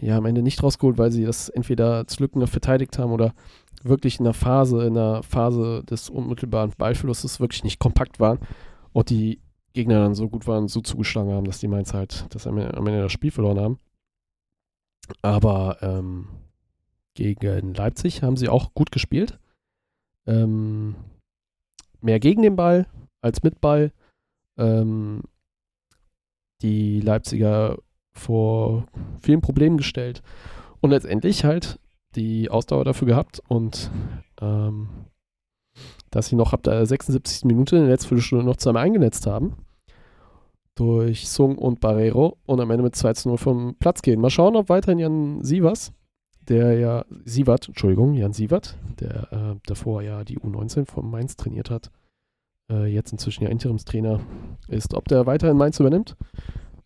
[0.00, 3.34] ja am Ende nicht rausgeholt, weil sie das entweder zu Lücken verteidigt haben oder
[3.82, 8.38] wirklich in der Phase, in der Phase des unmittelbaren Ballverlustes wirklich nicht kompakt waren
[8.92, 9.40] und die
[9.72, 13.02] Gegner dann so gut waren, so zugeschlagen haben, dass die Mainz halt das am Ende
[13.02, 13.78] das Spiel verloren haben.
[15.22, 16.28] Aber ähm,
[17.14, 19.38] gegen Leipzig haben sie auch gut gespielt.
[20.26, 20.96] Ähm,
[22.00, 22.86] mehr gegen den Ball
[23.20, 23.92] als mit Ball.
[24.58, 25.22] Ähm,
[26.62, 27.78] die Leipziger
[28.12, 28.86] vor
[29.20, 30.22] vielen Problemen gestellt
[30.80, 31.78] und letztendlich halt
[32.14, 33.90] die Ausdauer dafür gehabt und
[34.40, 34.88] ähm,
[36.10, 37.44] dass sie noch ab der 76.
[37.44, 39.56] Minute in der letzten Viertelstunde noch zweimal eingenetzt haben
[40.74, 44.20] durch Sung und Barrero und am Ende mit 2 zu 0 vom Platz gehen.
[44.20, 45.92] Mal schauen, ob weiterhin Jan Sievers,
[46.48, 51.70] der ja, Sievert, Entschuldigung, Jan Sievert, der äh, davor ja die U19 vom Mainz trainiert
[51.70, 51.90] hat,
[52.70, 54.20] äh, jetzt inzwischen ja Interimstrainer
[54.68, 56.16] ist, ob der weiterhin Mainz übernimmt.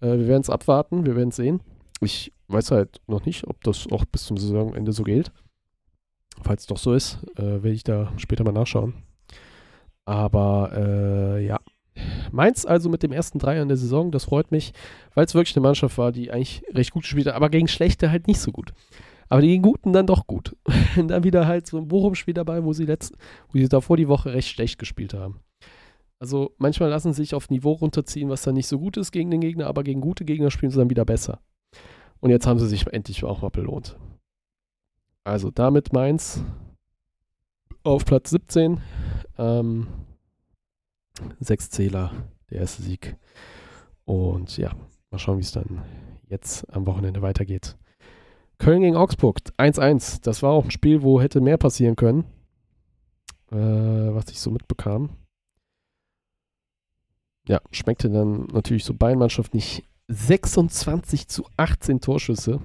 [0.01, 1.61] Äh, wir werden es abwarten, wir werden es sehen.
[2.01, 5.33] Ich weiß halt noch nicht, ob das auch bis zum Saisonende so gilt.
[6.43, 8.95] Falls es doch so ist, äh, werde ich da später mal nachschauen.
[10.07, 11.61] Aber äh, ja,
[12.33, 14.73] Mainz also mit dem ersten Dreier in der Saison, das freut mich,
[15.15, 18.11] weil es wirklich eine Mannschaft war, die eigentlich recht gut gespielt hat, aber gegen Schlechte
[18.11, 18.73] halt nicht so gut.
[19.29, 20.57] Aber die Guten dann doch gut.
[20.97, 23.15] dann wieder halt so ein Bochum-Spiel dabei, wo sie, letzt,
[23.49, 25.41] wo sie davor die Woche recht schlecht gespielt haben.
[26.21, 29.31] Also manchmal lassen sie sich auf Niveau runterziehen, was dann nicht so gut ist gegen
[29.31, 31.41] den Gegner, aber gegen gute Gegner spielen sie dann wieder besser.
[32.21, 33.97] Und jetzt haben sie sich endlich auch mal belohnt.
[35.25, 36.45] Also damit Mainz
[37.85, 38.83] auf Platz 17.
[39.39, 39.87] Ähm,
[41.41, 42.13] sechs Zähler,
[42.51, 43.17] der erste Sieg.
[44.05, 44.73] Und ja,
[45.11, 45.83] mal schauen, wie es dann
[46.29, 47.79] jetzt am Wochenende weitergeht.
[48.59, 50.21] Köln gegen Augsburg 1-1.
[50.21, 52.25] Das war auch ein Spiel, wo hätte mehr passieren können,
[53.51, 55.17] äh, was ich so mitbekam
[57.51, 62.61] ja, schmeckte dann natürlich so Bayern-Mannschaft nicht 26 zu 18 Torschüsse.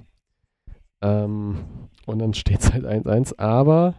[1.01, 3.39] Ähm, und dann steht es halt 1-1.
[3.39, 3.95] Aber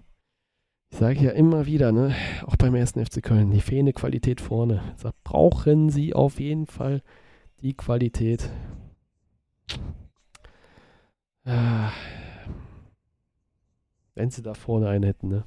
[0.92, 4.94] ich sage ja immer wieder, ne, auch beim ersten FC Köln, die fehlende Qualität vorne.
[5.02, 7.02] Da brauchen sie auf jeden Fall
[7.62, 8.48] die Qualität.
[11.44, 11.90] Ah,
[14.14, 15.44] wenn sie da vorne einen hätten, ne?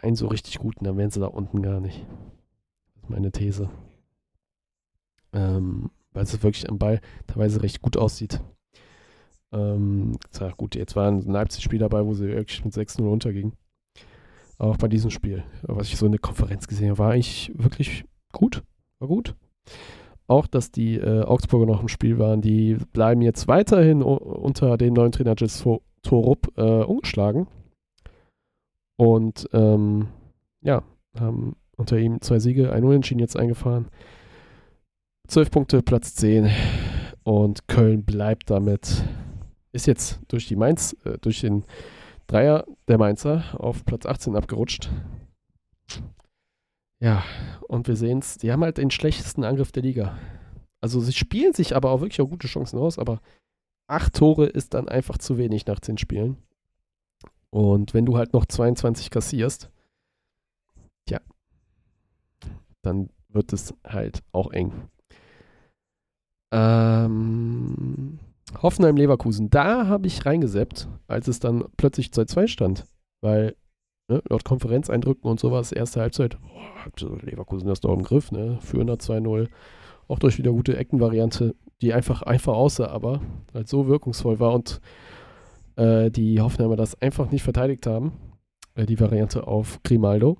[0.00, 2.06] Einen so richtig guten, dann wären sie da unten gar nicht
[3.08, 3.68] meine These.
[5.32, 8.40] Ähm, weil es wirklich am Ball teilweise recht gut aussieht.
[9.52, 10.16] Ähm,
[10.56, 13.52] gut, jetzt war ein Leipzig-Spiel dabei, wo sie wirklich mit 6-0 unterging.
[14.58, 18.04] Auch bei diesem Spiel, was ich so in der Konferenz gesehen habe, war eigentlich wirklich
[18.32, 18.62] gut.
[18.98, 19.34] War gut.
[20.26, 24.94] Auch, dass die äh, Augsburger noch im Spiel waren, die bleiben jetzt weiterhin unter den
[24.94, 25.64] neuen Trainer Jess
[26.02, 27.46] Torup äh, ungeschlagen.
[28.96, 30.08] Und ähm,
[30.62, 30.82] ja,
[31.18, 33.88] haben unter ihm zwei Siege, ein Unentschieden jetzt eingefahren.
[35.28, 36.50] Zwölf Punkte, Platz 10.
[37.22, 39.02] Und Köln bleibt damit,
[39.72, 41.64] ist jetzt durch die Mainz, äh, durch den
[42.26, 44.90] Dreier der Mainzer auf Platz 18 abgerutscht.
[47.00, 47.22] Ja,
[47.68, 50.16] und wir sehen es, die haben halt den schlechtesten Angriff der Liga.
[50.80, 53.20] Also sie spielen sich aber auch wirklich auch gute Chancen aus, aber
[53.86, 56.36] acht Tore ist dann einfach zu wenig nach zehn Spielen.
[57.50, 59.70] Und wenn du halt noch 22 kassierst,
[61.06, 61.20] tja,
[62.84, 64.72] dann wird es halt auch eng.
[66.52, 68.18] Ähm,
[68.62, 72.84] Hoffenheim-Leverkusen, da habe ich reingeseppt, als es dann plötzlich 2-2 stand.
[73.20, 73.56] Weil
[74.08, 78.58] ne, laut Konferenzeindrücken und sowas, erste Halbzeit, boah, Leverkusen das doch im Griff, ne?
[78.60, 79.48] Führender 2-0.
[80.06, 83.20] Auch durch wieder gute Eckenvariante, die einfach einfach aussah, aber
[83.54, 84.80] halt so wirkungsvoll war und
[85.76, 88.12] äh, die Hoffenheimer das einfach nicht verteidigt haben.
[88.74, 90.36] Äh, die Variante auf Grimaldo.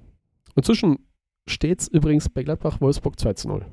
[0.55, 0.99] Inzwischen
[1.47, 3.67] steht es übrigens bei Gladbach-Wolfsburg 2 0.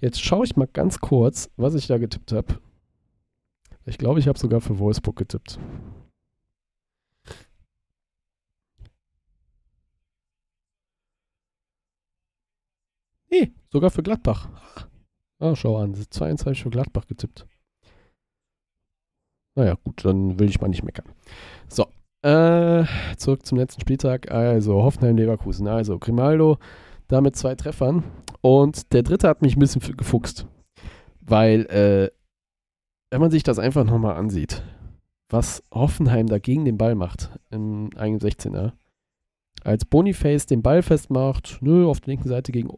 [0.00, 2.60] Jetzt schaue ich mal ganz kurz, was ich da getippt habe.
[3.84, 5.58] Ich glaube, ich habe sogar für Wolfsburg getippt.
[13.30, 14.48] Nee, sogar für Gladbach.
[15.38, 17.46] Ah, schau an, 22 für Gladbach getippt.
[19.54, 21.06] Naja, gut, dann will ich mal nicht meckern.
[21.68, 21.86] So,
[22.22, 22.84] äh,
[23.16, 24.30] zurück zum letzten Spieltag.
[24.30, 25.66] Also, Hoffenheim-Leverkusen.
[25.68, 26.58] Also, Grimaldo
[27.08, 28.04] da mit zwei Treffern.
[28.40, 30.46] Und der dritte hat mich ein bisschen gefuchst.
[31.20, 32.10] Weil, äh,
[33.10, 34.62] wenn man sich das einfach nochmal ansieht,
[35.28, 38.72] was Hoffenheim da gegen den Ball macht im eigenen 16er,
[39.64, 42.70] als Boniface den Ball festmacht, nö, auf der linken Seite gegen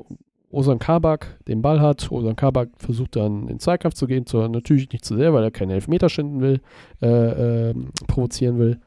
[0.51, 2.11] Osan Kabak den Ball hat.
[2.11, 5.45] Osan Kabak versucht dann in den Zweikampf zu gehen, zwar natürlich nicht zu sehr, weil
[5.45, 6.61] er keine Elfmeter schinden will,
[7.03, 7.75] äh, äh,
[8.07, 8.81] provozieren will.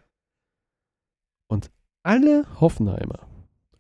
[1.48, 1.70] Und
[2.04, 3.28] alle Hoffenheimer,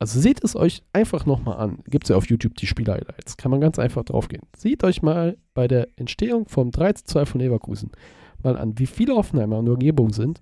[0.01, 1.77] also seht es euch einfach nochmal an.
[1.85, 3.37] Gibt es ja auf YouTube die Spieler-Highlights.
[3.37, 4.41] Kann man ganz einfach draufgehen.
[4.57, 7.91] Seht euch mal bei der Entstehung vom 3 zu 2 von Leverkusen
[8.41, 10.41] mal an, wie viele Hoffenheimer in der Umgebung sind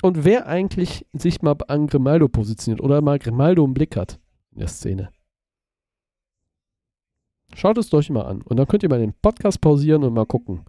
[0.00, 4.18] und wer eigentlich sich mal an Grimaldo positioniert oder mal Grimaldo im Blick hat
[4.52, 5.10] in der Szene.
[7.54, 8.40] Schaut es euch mal an.
[8.40, 10.64] Und dann könnt ihr mal den Podcast pausieren und mal gucken,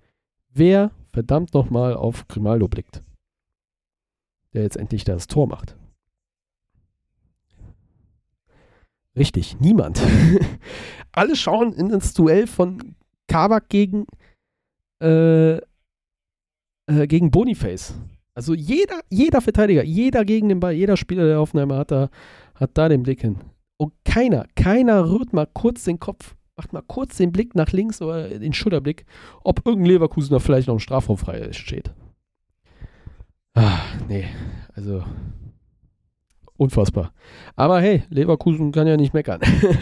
[0.50, 3.02] wer verdammt nochmal auf Grimaldo blickt.
[4.54, 5.79] Der jetzt endlich das Tor macht.
[9.18, 10.02] Richtig, niemand.
[11.12, 12.96] Alle schauen in ins Duell von
[13.28, 14.06] Kabak gegen,
[15.02, 15.62] äh, äh,
[17.08, 17.96] gegen Boniface.
[18.34, 22.10] Also jeder, jeder Verteidiger, jeder gegen den Ball, jeder Spieler der Aufnahme hat da,
[22.56, 23.38] hat da den Blick hin.
[23.78, 28.02] Und keiner, keiner rührt mal kurz den Kopf macht mal kurz den Blick nach links
[28.02, 29.06] oder den Schulterblick,
[29.46, 31.94] ob irgendein Leverkusener vielleicht noch im Strafraum frei steht.
[33.54, 34.26] Ah, nee,
[34.74, 35.06] also
[36.60, 37.14] unfassbar.
[37.56, 39.42] Aber hey, Leverkusen kann ja nicht meckern.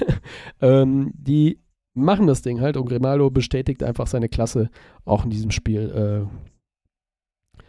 [0.62, 1.60] ähm, die
[1.94, 4.70] machen das Ding halt und Grimaldo bestätigt einfach seine Klasse
[5.04, 6.28] auch in diesem Spiel.
[6.28, 7.60] Äh,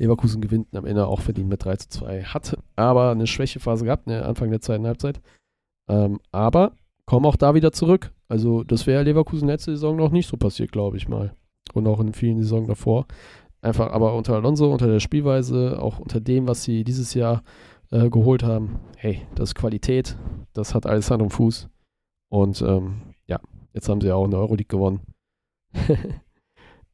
[0.00, 2.24] Leverkusen gewinnt am Ende auch verdient mit 3 zu 2.
[2.24, 5.20] Hat aber eine Schwächephase gehabt, ne, Anfang der zweiten Halbzeit.
[5.88, 6.72] Ähm, aber
[7.06, 8.12] kommen auch da wieder zurück.
[8.28, 11.34] Also das wäre Leverkusen letzte Saison noch nicht so passiert, glaube ich mal.
[11.74, 13.06] Und auch in vielen Saisons davor.
[13.62, 17.42] Einfach aber unter Alonso, unter der Spielweise, auch unter dem, was sie dieses Jahr
[17.90, 18.80] äh, geholt haben.
[18.96, 20.16] Hey, das ist Qualität.
[20.52, 21.68] Das hat alles Hand und Fuß.
[22.28, 23.40] Und ähm, ja,
[23.72, 25.00] jetzt haben sie auch eine Euroleague gewonnen.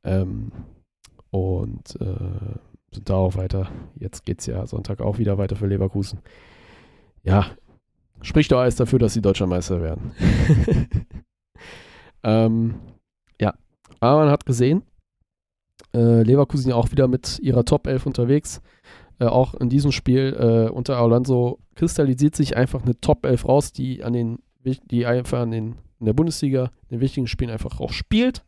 [0.04, 0.52] ähm,
[1.30, 2.58] und äh,
[2.92, 3.70] sind da auch weiter.
[3.96, 6.20] Jetzt geht es ja Sonntag auch wieder weiter für Leverkusen.
[7.22, 7.46] Ja,
[8.22, 10.12] spricht doch alles dafür, dass sie Deutscher Meister werden.
[12.22, 12.76] ähm,
[13.40, 13.54] ja,
[14.00, 14.82] aber man hat gesehen,
[15.92, 18.60] äh, Leverkusen ja auch wieder mit ihrer Top 11 unterwegs.
[19.18, 23.72] Äh, auch in diesem Spiel äh, unter Alonso kristallisiert sich einfach eine Top 11 raus,
[23.72, 27.80] die an den, die einfach an den, in der Bundesliga in den wichtigen Spielen einfach
[27.80, 28.44] auch spielt.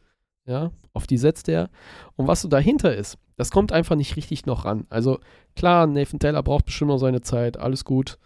[0.46, 1.68] Ja, auf die setzt er.
[2.16, 4.86] Und was so dahinter ist, das kommt einfach nicht richtig noch ran.
[4.88, 5.20] Also
[5.54, 8.18] klar, Nathan Taylor braucht bestimmt noch seine Zeit, alles gut.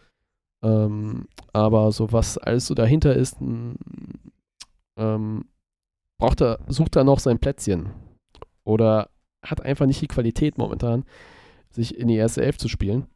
[0.62, 3.36] Ähm, aber so was alles so dahinter ist,
[4.96, 5.44] ähm,
[6.18, 7.90] braucht er, sucht er noch sein Plätzchen.
[8.64, 9.10] Oder
[9.44, 11.04] hat einfach nicht die Qualität momentan,
[11.74, 13.06] sich in die erste Elf zu spielen.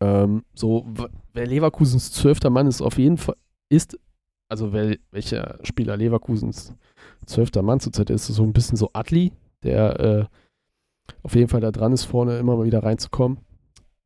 [0.00, 0.86] Ähm, so,
[1.32, 3.36] wer Leverkusens zwölfter Mann ist, auf jeden Fall,
[3.68, 3.98] ist,
[4.48, 6.74] also wer, welcher Spieler Leverkusens
[7.26, 9.32] zwölfter Mann zurzeit ist, so ein bisschen so Atli,
[9.62, 10.24] der äh,
[11.22, 13.38] auf jeden Fall da dran ist, vorne immer mal wieder reinzukommen.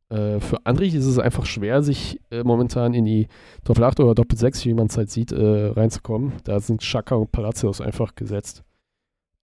[0.09, 3.29] Äh, für Andrich ist es einfach schwer, sich äh, momentan in die
[3.65, 6.35] Doppel 8 oder Doppel 6, wie man es halt sieht, äh, reinzukommen.
[6.45, 8.63] Da sind Schaka und Palacios einfach gesetzt.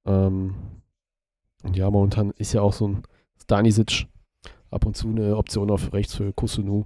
[0.06, 0.56] Ähm,
[1.64, 3.04] und ja, momentan ist ja auch so ein
[3.42, 4.08] Stanisic
[4.70, 6.86] ab und zu eine Option auf rechts für Kusunu.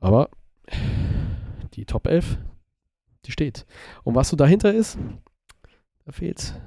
[0.00, 0.30] Aber
[1.74, 2.38] die Top 11,
[3.24, 3.66] die steht.
[4.02, 4.98] Und was so dahinter ist,
[6.04, 6.60] da fehlt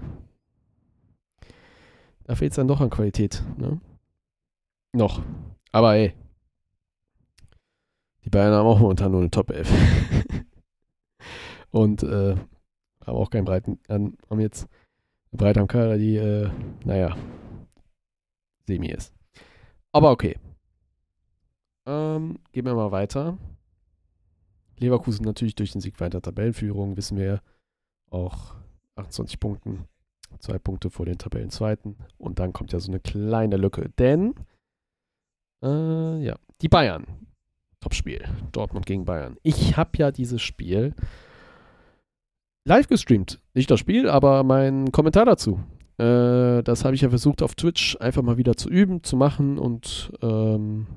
[2.26, 3.44] da fehlt es dann doch an Qualität.
[3.58, 3.82] Ne?
[4.94, 5.22] Noch.
[5.72, 6.14] Aber ey,
[8.24, 9.70] Die Bayern haben auch momentan nur eine Top 11.
[11.72, 12.36] Und äh,
[13.06, 14.70] haben auch keinen breiten, haben jetzt
[15.34, 16.50] Breite am Kader, die, äh,
[16.86, 17.16] naja,
[18.66, 19.14] semi ist.
[19.92, 20.38] Aber okay.
[21.86, 23.38] Ähm, gehen wir mal weiter.
[24.78, 27.42] Leverkusen natürlich durch den Sieg weiter Tabellenführung, wissen wir
[28.10, 28.56] auch
[28.96, 29.88] 28 Punkten,
[30.40, 31.98] zwei Punkte vor den Tabellenzweiten.
[32.18, 34.34] Und dann kommt ja so eine kleine Lücke, denn
[35.64, 37.06] äh, ja, die Bayern.
[37.80, 38.24] Topspiel.
[38.54, 39.38] Dortmund gegen Bayern.
[39.44, 40.96] Ich habe ja dieses Spiel
[42.66, 43.40] live gestreamt.
[43.54, 45.60] Nicht das Spiel, aber mein Kommentar dazu.
[45.98, 49.60] Äh, das habe ich ja versucht auf Twitch einfach mal wieder zu üben, zu machen
[49.60, 50.88] und ähm,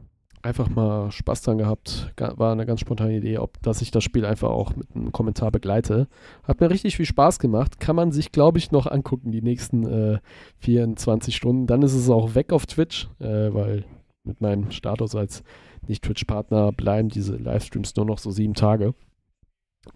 [0.43, 2.12] einfach mal Spaß dran gehabt.
[2.17, 5.51] War eine ganz spontane Idee, ob, dass ich das Spiel einfach auch mit einem Kommentar
[5.51, 6.09] begleite.
[6.45, 7.81] Hat mir richtig viel Spaß gemacht.
[7.81, 10.19] Kann man sich, glaube ich, noch angucken, die nächsten äh,
[10.59, 11.67] 24 Stunden.
[11.67, 13.85] Dann ist es auch weg auf Twitch, äh, weil
[14.25, 15.43] mit meinem Status als
[15.87, 18.95] Nicht-Twitch-Partner bleiben diese Livestreams nur noch so sieben Tage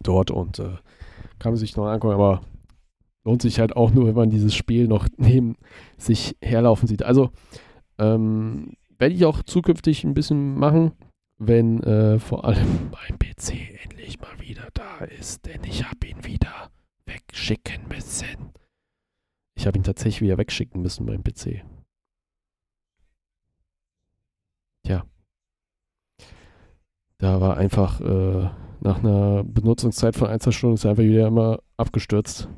[0.03, 0.77] dort und äh,
[1.41, 2.43] kann man sich noch angucken, aber
[3.25, 5.57] lohnt sich halt auch nur, wenn man dieses Spiel noch neben
[5.97, 7.03] sich herlaufen sieht.
[7.03, 7.31] Also
[7.99, 10.93] ähm, werde ich auch zukünftig ein bisschen machen,
[11.39, 16.25] wenn äh, vor allem mein PC endlich mal wieder da ist, denn ich habe ihn
[16.25, 16.71] wieder
[17.07, 18.53] wegschicken müssen.
[19.57, 21.65] Ich habe ihn tatsächlich wieder wegschicken müssen, mein PC.
[24.85, 25.05] Tja.
[27.19, 28.51] Da war einfach äh,
[28.81, 32.49] nach einer Benutzungszeit von ein, zwei Stunden ist er einfach wieder immer abgestürzt.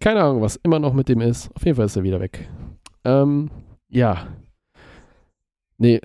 [0.00, 1.50] Keine Ahnung, was immer noch mit dem ist.
[1.54, 2.48] Auf jeden Fall ist er wieder weg.
[3.04, 3.50] Ähm,
[3.88, 4.26] ja.
[5.78, 6.00] Nee,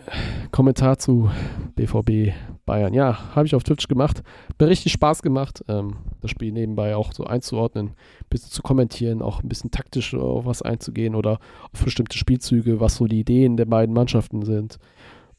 [0.52, 1.30] Kommentar zu
[1.76, 2.34] BVB
[2.66, 2.94] Bayern.
[2.94, 4.22] Ja, habe ich auf Twitch gemacht.
[4.60, 9.22] Mir richtig Spaß gemacht, ähm, das Spiel nebenbei auch so einzuordnen, ein bisschen zu kommentieren,
[9.22, 11.40] auch ein bisschen taktisch auf was einzugehen oder
[11.74, 14.78] auf bestimmte Spielzüge, was so die Ideen der beiden Mannschaften sind.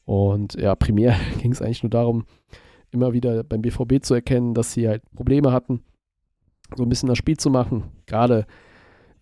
[0.05, 2.25] Und ja, primär ging es eigentlich nur darum,
[2.93, 5.81] immer wieder beim BVB zu erkennen, dass sie halt Probleme hatten,
[6.75, 7.83] so ein bisschen das Spiel zu machen.
[8.05, 8.45] Gerade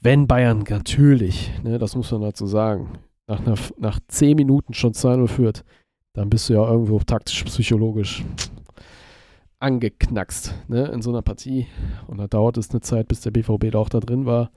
[0.01, 4.93] wenn Bayern natürlich, ne, das muss man dazu sagen, nach, einer, nach 10 Minuten schon
[4.93, 5.63] 2-0 führt,
[6.13, 8.24] dann bist du ja irgendwo taktisch, psychologisch
[9.59, 11.67] angeknackst ne, in so einer Partie.
[12.07, 14.51] Und da dauert es eine Zeit, bis der BVB da auch da drin war,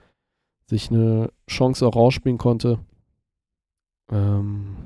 [0.67, 2.79] sich eine Chance auch rausspielen konnte.
[4.11, 4.77] Ähm,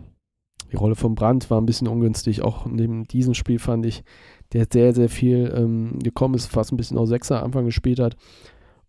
[0.70, 4.02] die Rolle von Brandt war ein bisschen ungünstig, auch neben diesem Spiel fand ich,
[4.52, 8.16] der sehr, sehr viel ähm, gekommen ist, fast ein bisschen aus Sechser Anfang gespielt hat.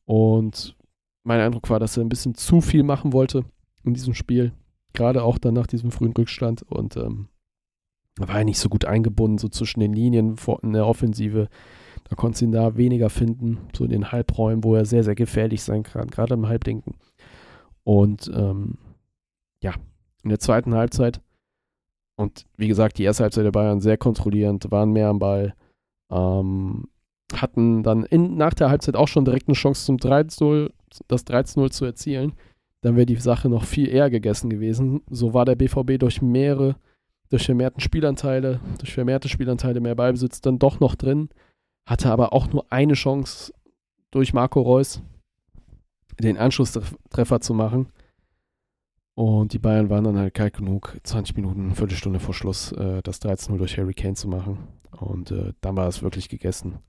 [0.05, 0.75] Und
[1.23, 3.43] mein Eindruck war, dass er ein bisschen zu viel machen wollte
[3.83, 4.53] in diesem Spiel,
[4.93, 6.63] gerade auch dann nach diesem frühen Rückstand.
[6.63, 7.27] Und ähm,
[8.17, 11.47] war er nicht so gut eingebunden, so zwischen den Linien in der Offensive.
[12.09, 15.15] Da konntest du ihn da weniger finden, so in den Halbräumen, wo er sehr, sehr
[15.15, 16.95] gefährlich sein kann, gerade im Halbdenken.
[17.83, 18.77] Und ähm,
[19.61, 19.73] ja,
[20.23, 21.21] in der zweiten Halbzeit
[22.19, 25.53] und wie gesagt, die erste Halbzeit der Bayern sehr kontrollierend, waren mehr am Ball,
[26.11, 26.89] ähm,
[27.33, 30.69] hatten dann in, nach der Halbzeit auch schon direkt eine Chance zum 3-0,
[31.07, 32.33] das 13-0 zu erzielen.
[32.81, 35.01] Dann wäre die Sache noch viel eher gegessen gewesen.
[35.09, 36.75] So war der BVB durch mehrere,
[37.29, 41.29] durch vermehrten Spielanteile, durch vermehrte Spielanteile mehr Ballbesitz dann doch noch drin,
[41.85, 43.53] hatte aber auch nur eine Chance
[44.11, 45.01] durch Marco Reus
[46.19, 47.87] den Anschlusstreffer zu machen.
[49.19, 53.01] Und die Bayern waren dann halt kalt genug, 20 Minuten, eine Viertelstunde vor Schluss, äh,
[53.03, 54.59] das 13-0 durch Harry Kane zu machen.
[54.97, 56.79] Und äh, dann war es wirklich gegessen.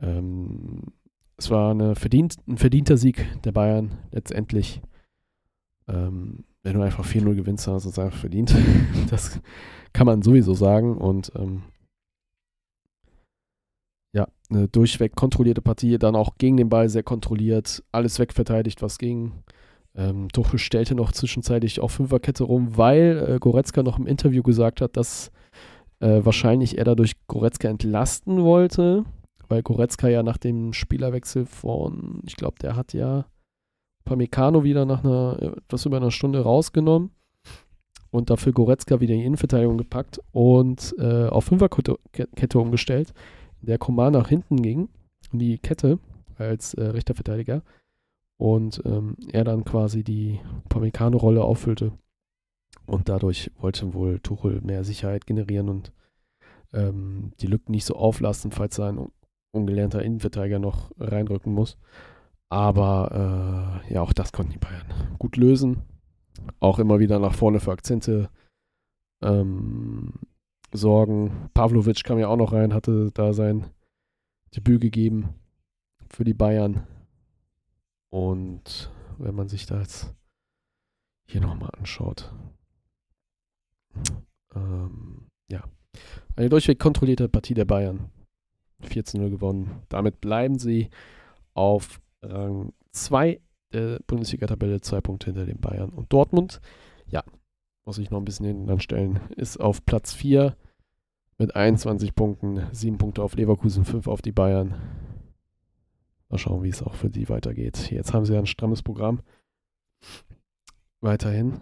[0.00, 0.80] Ähm,
[1.36, 4.80] es war eine verdient, ein verdienter Sieg der Bayern letztendlich.
[5.88, 8.56] Ähm, wenn du einfach 4-0 gewinnst, hast du es einfach verdient.
[9.10, 9.38] das
[9.92, 10.96] kann man sowieso sagen.
[10.96, 11.64] Und ähm,
[14.14, 18.96] ja, eine durchweg kontrollierte Partie, dann auch gegen den Ball sehr kontrolliert, alles wegverteidigt, was
[18.96, 19.42] ging.
[19.94, 24.80] Ähm, Tuchel stellte noch zwischenzeitlich auf Fünferkette rum, weil äh, Goretzka noch im Interview gesagt
[24.80, 25.30] hat, dass
[26.00, 29.04] äh, wahrscheinlich er dadurch Goretzka entlasten wollte,
[29.48, 33.26] weil Goretzka ja nach dem Spielerwechsel von, ich glaube, der hat ja
[34.04, 37.10] Pamecano wieder nach einer etwas über einer Stunde rausgenommen
[38.10, 43.12] und dafür Goretzka wieder in die Innenverteidigung gepackt und äh, auf Fünferkette umgestellt,
[43.60, 44.88] der Coman nach hinten ging,
[45.32, 45.98] in die Kette
[46.38, 47.62] als äh, rechter Verteidiger
[48.42, 51.92] und ähm, er dann quasi die Pamecano-Rolle auffüllte.
[52.86, 55.92] Und dadurch wollte wohl Tuchel mehr Sicherheit generieren und
[56.72, 59.06] ähm, die Lücken nicht so auflasten, falls sein
[59.52, 61.78] ungelernter Innenverteidiger noch reinrücken muss.
[62.48, 65.82] Aber äh, ja, auch das konnten die Bayern gut lösen.
[66.58, 68.28] Auch immer wieder nach vorne für Akzente
[69.22, 70.14] ähm,
[70.72, 71.48] sorgen.
[71.54, 73.66] Pavlovic kam ja auch noch rein, hatte da sein
[74.56, 75.28] Debüt gegeben
[76.10, 76.88] für die Bayern.
[78.12, 80.14] Und wenn man sich da jetzt
[81.26, 82.30] hier nochmal anschaut,
[84.54, 85.64] ähm, ja,
[86.36, 88.10] Eine durchweg kontrollierte Partie der Bayern.
[88.82, 89.82] 14-0 gewonnen.
[89.88, 90.90] Damit bleiben sie
[91.54, 93.40] auf Rang 2
[93.72, 95.90] der Bundesliga-Tabelle, zwei Punkte hinter den Bayern.
[95.90, 96.60] Und Dortmund,
[97.06, 97.22] ja,
[97.84, 100.56] muss ich noch ein bisschen hinten anstellen, ist auf Platz 4
[101.38, 104.74] mit 21 Punkten, 7 Punkte auf Leverkusen, 5 auf die Bayern.
[106.32, 107.90] Mal schauen, wie es auch für die weitergeht.
[107.90, 109.20] Jetzt haben sie ein strammes Programm.
[111.02, 111.60] Weiterhin.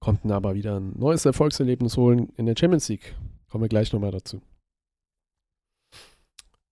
[0.00, 3.14] Konnten aber wieder ein neues Erfolgserlebnis holen in der Champions League.
[3.50, 4.40] Kommen wir gleich nochmal dazu.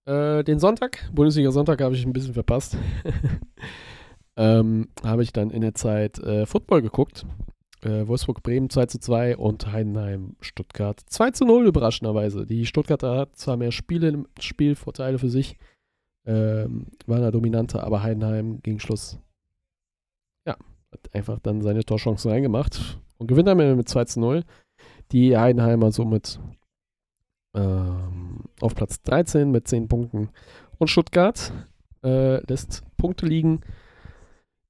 [0.06, 2.78] Äh, den Sonntag, Bundesliga-Sonntag, habe ich ein bisschen verpasst.
[4.36, 7.26] ähm, habe ich dann in der Zeit äh, Football geguckt.
[7.84, 12.46] Äh, Wolfsburg-Bremen 2 zu 2 und Heidenheim-Stuttgart 2 zu 0 überraschenderweise.
[12.46, 15.56] Die Stuttgarter hat zwar mehr Spiele, Spielvorteile für sich,
[16.24, 19.18] ähm, waren da dominanter, aber Heidenheim gegen Schluss,
[20.46, 20.56] ja,
[20.92, 24.44] hat einfach dann seine Torchancen reingemacht und gewinnt am mit 2 zu 0.
[25.10, 26.38] Die Heidenheimer somit
[27.54, 30.30] ähm, auf Platz 13 mit 10 Punkten.
[30.78, 31.52] Und Stuttgart
[32.04, 33.60] äh, lässt Punkte liegen,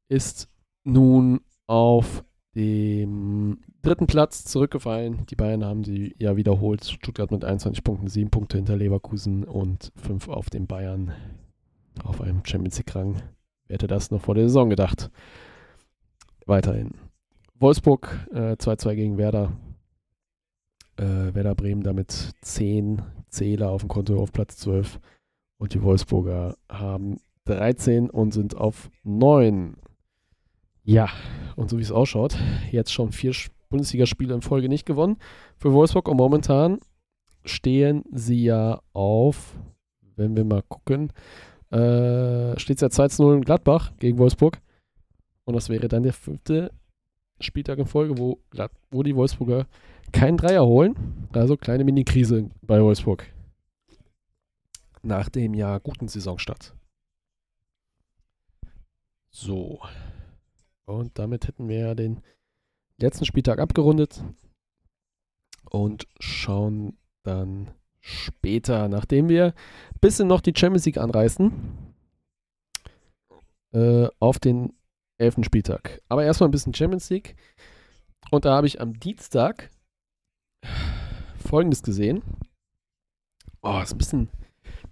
[0.08, 0.48] ist
[0.84, 5.26] nun auf dem dritten Platz zurückgefallen.
[5.26, 6.84] Die Bayern haben sie ja wiederholt.
[6.84, 11.12] Stuttgart mit 21 Punkten, 7 Punkte hinter Leverkusen und 5 auf den Bayern
[12.04, 13.22] auf einem Champions League-Rang.
[13.66, 15.10] Wer hätte das noch vor der Saison gedacht?
[16.46, 16.92] Weiterhin.
[17.58, 19.52] Wolfsburg 2-2 äh, gegen Werder
[20.96, 25.00] äh, Werder Bremen damit 10 Zähler auf dem Konto auf Platz 12
[25.58, 29.76] und die Wolfsburger haben 13 und sind auf 9.
[30.84, 31.08] Ja,
[31.56, 32.36] und so wie es ausschaut,
[32.70, 33.32] jetzt schon vier
[33.68, 35.16] Bundesligaspiele in Folge nicht gewonnen
[35.56, 36.78] für Wolfsburg und momentan
[37.44, 39.56] stehen sie ja auf,
[40.16, 41.12] wenn wir mal gucken,
[41.70, 44.60] äh, steht es ja 2 0 in Gladbach gegen Wolfsburg.
[45.44, 46.70] Und das wäre dann der fünfte
[47.40, 48.38] Spieltag in Folge, wo,
[48.90, 49.66] wo die Wolfsburger
[50.12, 51.28] keinen Dreier holen.
[51.32, 53.26] Also kleine Mini-Krise bei Wolfsburg.
[55.02, 56.74] Nach dem Jahr guten Saisonstart.
[59.30, 59.80] So.
[60.86, 62.22] Und damit hätten wir den
[62.98, 64.22] letzten Spieltag abgerundet
[65.70, 67.70] und schauen dann
[68.00, 71.52] später, nachdem wir ein bisschen noch die Champions League anreißen,
[73.72, 74.72] äh, auf den
[75.18, 76.02] elften Spieltag.
[76.08, 77.36] Aber erstmal ein bisschen Champions League.
[78.30, 79.70] Und da habe ich am Dienstag
[81.36, 82.22] Folgendes gesehen.
[83.62, 84.28] Oh, ist ein bisschen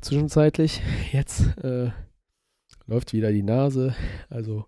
[0.00, 0.80] zwischenzeitlich.
[1.12, 1.90] Jetzt äh,
[2.86, 3.94] läuft wieder die Nase.
[4.28, 4.66] Also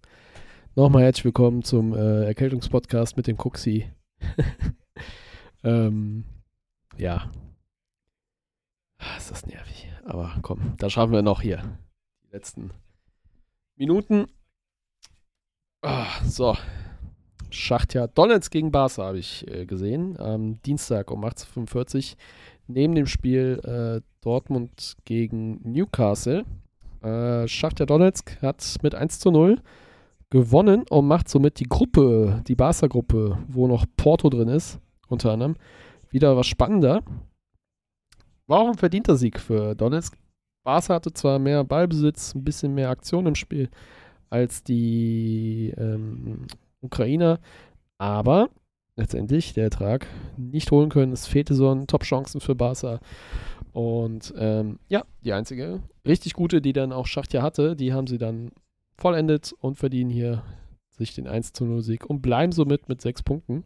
[0.75, 3.91] nochmal herzlich willkommen zum äh, Erkältungspodcast mit dem Cuxi.
[5.64, 6.25] ähm,
[6.97, 7.31] ja.
[8.99, 9.91] Ah, ist das nervig.
[10.05, 11.79] Aber komm, da schaffen wir noch hier.
[12.25, 12.70] Die letzten
[13.77, 14.27] Minuten.
[15.83, 16.57] Oh, so,
[17.51, 20.18] Schachtja Donetsk gegen Barca habe ich äh, gesehen.
[20.18, 22.18] Am Dienstag um 18.45 Uhr.
[22.68, 26.45] Neben dem Spiel äh, Dortmund gegen Newcastle.
[27.03, 29.61] Äh, Schachtja Donetsk hat mit 1 zu 0
[30.33, 35.57] gewonnen und macht somit die Gruppe, die Barca-Gruppe, wo noch Porto drin ist, unter anderem,
[36.09, 37.03] wieder was spannender.
[38.47, 40.16] War auch ein verdienter Sieg für Donetsk.
[40.64, 43.68] Barca hatte zwar mehr Ballbesitz, ein bisschen mehr Aktion im Spiel
[44.30, 46.47] als die ähm,
[46.80, 47.39] Ukrainer.
[47.99, 48.49] Aber
[48.97, 50.07] letztendlich der Ertrag
[50.39, 51.12] nicht holen können.
[51.12, 53.01] Es fehlte so ein Top-Chancen für Barca.
[53.72, 58.18] Und ähm, ja, die einzige richtig gute, die dann auch Schachtja hatte, die haben sie
[58.18, 58.51] dann
[58.97, 60.43] vollendet und verdienen hier
[60.90, 63.64] sich den 1 0 Sieg und bleiben somit mit sechs Punkten.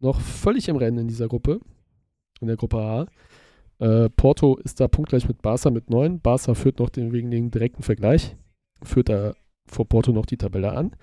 [0.00, 1.60] Noch völlig im Rennen in dieser Gruppe,
[2.40, 3.06] in der Gruppe A.
[3.78, 6.20] Äh, Porto ist da punktgleich mit Barca mit 9.
[6.20, 8.36] Barca führt noch den, wegen dem direkten Vergleich,
[8.82, 9.34] führt da
[9.66, 10.96] vor Porto noch die Tabelle an.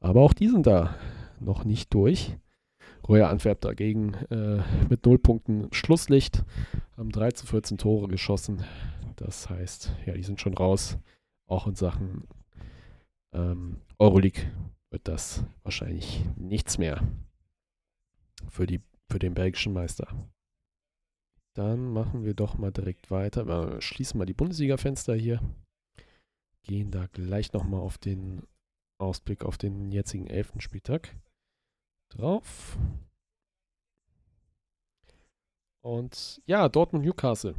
[0.00, 0.94] Aber auch die sind da
[1.40, 2.36] noch nicht durch.
[3.08, 6.44] Royal Antwerp dagegen äh, mit 0 Punkten Schlusslicht,
[6.96, 8.64] haben 3 zu 14 Tore geschossen.
[9.16, 10.98] Das heißt, ja, die sind schon raus.
[11.46, 12.26] Auch in Sachen
[13.32, 14.52] ähm, Euroleague
[14.90, 17.06] wird das wahrscheinlich nichts mehr
[18.48, 18.80] für, die,
[19.10, 20.08] für den belgischen Meister.
[21.54, 23.46] Dann machen wir doch mal direkt weiter.
[23.46, 25.40] Wir schließen mal die Bundesliga-Fenster hier.
[26.62, 28.42] Gehen da gleich nochmal auf den
[28.98, 31.16] Ausblick auf den jetzigen elften Spieltag
[32.10, 32.78] drauf.
[35.82, 37.54] Und ja, Dortmund-Newcastle.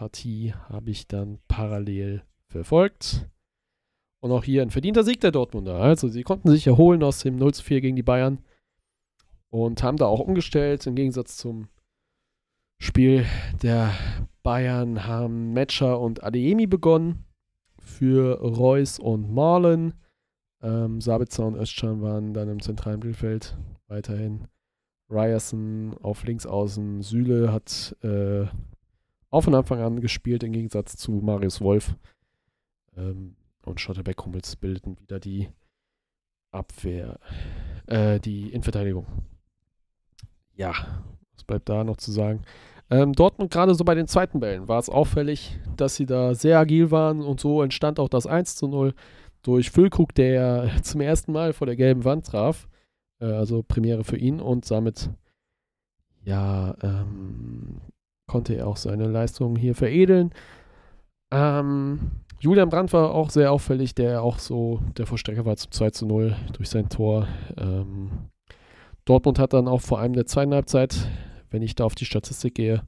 [0.00, 3.28] Partie habe ich dann parallel verfolgt.
[4.22, 5.74] Und auch hier ein verdienter Sieg der Dortmunder.
[5.74, 8.38] Also sie konnten sich erholen aus dem 0 zu 4 gegen die Bayern
[9.50, 10.86] und haben da auch umgestellt.
[10.86, 11.68] Im Gegensatz zum
[12.78, 13.26] Spiel
[13.62, 13.92] der
[14.42, 17.26] Bayern haben Metscher und Adeyemi begonnen
[17.78, 19.92] für Reus und Marlon.
[20.62, 23.54] Ähm, Sabitzer und Özcan waren dann im zentralen Mittelfeld
[23.86, 24.48] weiterhin.
[25.10, 27.02] Ryerson auf links außen.
[27.02, 28.46] Süle hat äh,
[29.30, 31.94] auch von Anfang an gespielt, im Gegensatz zu Marius Wolf.
[32.96, 35.48] Ähm, und Schotterbeck Hummels bildeten wieder die
[36.50, 37.18] Abwehr,
[37.86, 39.06] äh, die Innenverteidigung.
[40.54, 40.74] Ja,
[41.34, 42.42] was bleibt da noch zu sagen?
[42.90, 46.58] Ähm, Dortmund gerade so bei den zweiten Bällen war es auffällig, dass sie da sehr
[46.58, 48.94] agil waren und so entstand auch das 1 zu 0
[49.42, 52.68] durch Füllkrug, der zum ersten Mal vor der gelben Wand traf.
[53.20, 55.10] Äh, also Premiere für ihn und damit
[56.24, 57.80] ja ähm,
[58.30, 60.30] konnte er auch seine Leistungen hier veredeln.
[61.32, 65.90] Ähm, Julian Brandt war auch sehr auffällig, der auch so der Vorstrecker war zum 2
[65.90, 67.26] zu 0 durch sein Tor.
[67.58, 68.30] Ähm,
[69.04, 71.08] Dortmund hat dann auch vor allem in der zweiten Halbzeit,
[71.50, 72.84] wenn ich da auf die Statistik gehe,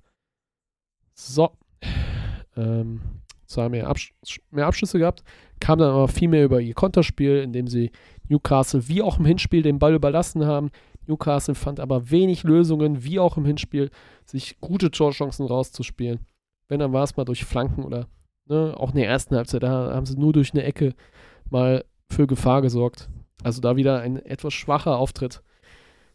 [1.12, 1.50] so,
[2.56, 3.00] ähm,
[3.46, 4.12] zwar mehr, Absch
[4.52, 5.24] mehr Abschlüsse gehabt,
[5.58, 7.90] kam dann aber viel mehr über ihr Konterspiel, indem sie
[8.28, 10.70] Newcastle wie auch im Hinspiel den Ball überlassen haben.
[11.06, 13.90] Newcastle fand aber wenig Lösungen, wie auch im Hinspiel,
[14.24, 16.20] sich gute Torchancen rauszuspielen.
[16.68, 18.06] Wenn, dann war es mal durch Flanken oder
[18.46, 18.74] Ne?
[18.76, 20.94] Auch in der ersten Halbzeit, da haben sie nur durch eine Ecke
[21.48, 23.08] mal für Gefahr gesorgt.
[23.42, 25.42] Also da wieder ein etwas schwacher Auftritt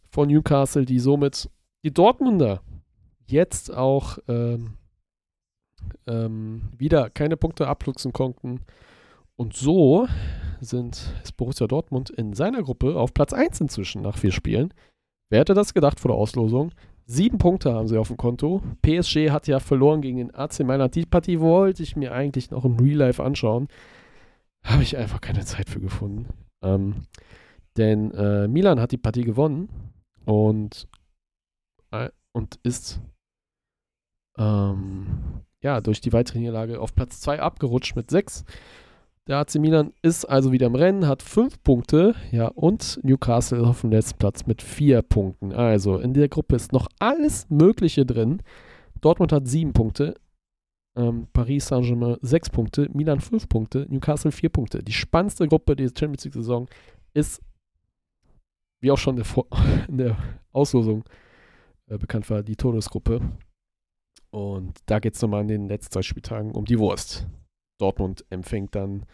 [0.10, 1.50] von Newcastle, die somit
[1.84, 2.62] die Dortmunder
[3.26, 4.78] jetzt auch ähm,
[6.06, 8.62] ähm, wieder keine Punkte abluchsen konnten.
[9.36, 10.08] Und so
[10.62, 14.74] sind, ist Borussia Dortmund in seiner Gruppe auf Platz 1 inzwischen nach vier Spielen.
[15.30, 16.72] Wer hätte das gedacht vor der Auslosung?
[17.05, 18.62] Sieben Punkte haben sie auf dem Konto.
[18.82, 20.95] PSG hat ja verloren gegen den AC Mailand.
[20.95, 23.68] Die Partie wollte ich mir eigentlich noch im Real Life anschauen.
[24.64, 26.28] Habe ich einfach keine Zeit für gefunden.
[26.62, 27.03] Ähm,
[27.78, 29.70] denn äh, Milan hat die Partie gewonnen
[30.26, 30.88] und,
[31.91, 32.99] äh, und ist
[34.38, 38.45] ähm, ja, durch die weitere Niederlage auf Platz 2 abgerutscht mit 6.
[39.28, 43.82] Der AC Milan ist also wieder im Rennen, hat fünf Punkte, ja, und Newcastle auf
[43.82, 45.51] dem letzten Platz mit vier Punkten.
[45.51, 48.41] Also in der Gruppe ist noch alles Mögliche drin.
[49.01, 50.15] Dortmund hat sieben Punkte,
[50.95, 54.82] ähm, Paris Saint-Germain sechs Punkte, Milan fünf Punkte, Newcastle vier Punkte.
[54.82, 56.69] Die spannendste Gruppe dieser Champions League-Saison
[57.13, 57.41] ist,
[58.80, 59.21] wie auch schon
[59.89, 60.17] in der,
[60.53, 61.03] Auslosung
[61.88, 63.21] äh, bekannt war, die Todesgruppe.
[64.32, 67.28] Und da geht es nochmal in den letzten zwei Spieltagen um die Wurst.
[67.78, 69.05] Dortmund empfängt dann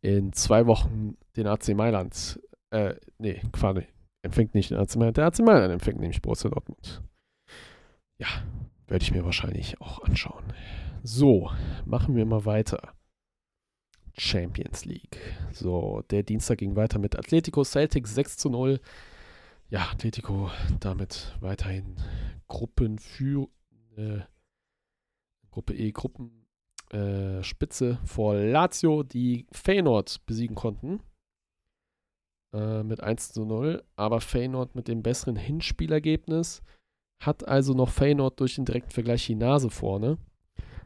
[0.00, 2.40] in zwei Wochen den AC Mailand.
[2.70, 3.86] Äh, nee, quasi.
[4.22, 5.16] Empfängt nicht den AC Mailand.
[5.16, 7.02] Der AC Mailand empfängt nämlich Borussia Dortmund.
[8.18, 8.28] Ja,
[8.86, 10.44] werde ich mir wahrscheinlich auch anschauen.
[11.02, 11.50] So,
[11.84, 12.94] machen wir mal weiter.
[14.16, 15.18] Champions League.
[15.52, 18.80] So, der Dienstag ging weiter mit Atletico Celtic 6 zu 0.
[19.70, 20.50] Ja, Atletico
[20.80, 21.96] damit weiterhin
[22.46, 23.48] Gruppen für
[23.96, 24.20] äh,
[25.50, 26.41] Gruppe E, Gruppen
[26.92, 31.00] äh, Spitze vor Lazio, die Feyenoord besiegen konnten.
[32.54, 33.82] Äh, mit 1 zu 0.
[33.96, 36.62] Aber Feyenoord mit dem besseren Hinspielergebnis
[37.22, 40.18] hat also noch Feyenoord durch den direkten Vergleich die Nase vorne.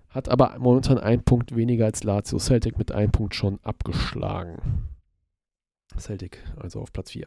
[0.09, 2.39] Hat aber momentan einen Punkt weniger als Lazio.
[2.39, 4.89] Celtic mit einem Punkt schon abgeschlagen.
[5.99, 7.27] Celtic also auf Platz 4.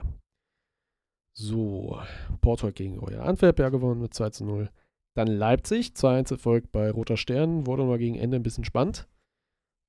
[1.34, 1.99] So,
[2.41, 4.69] Porto gegen Royal Antwerp ja gewonnen mit 2 zu 0.
[5.20, 9.05] Dann Leipzig, 2-1 Erfolg bei Roter Stern, wurde mal gegen Ende ein bisschen spannend,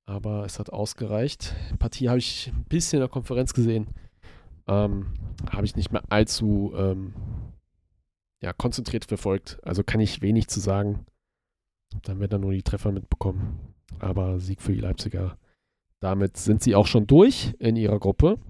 [0.05, 1.55] aber es hat ausgereicht.
[1.79, 3.87] Partie habe ich ein bisschen in der Konferenz gesehen,
[4.67, 5.15] ähm,
[5.49, 7.15] habe ich nicht mehr allzu ähm,
[8.43, 11.07] ja, konzentriert verfolgt, also kann ich wenig zu sagen.
[12.03, 13.61] Dann werden dann nur die Treffer mitbekommen,
[14.01, 15.39] aber Sieg für die Leipziger.
[16.01, 18.41] Damit sind sie auch schon durch in ihrer Gruppe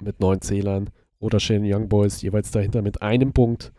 [0.00, 0.90] mit neun Zählern.
[1.20, 3.72] Roter Stern Young Boys jeweils dahinter mit einem Punkt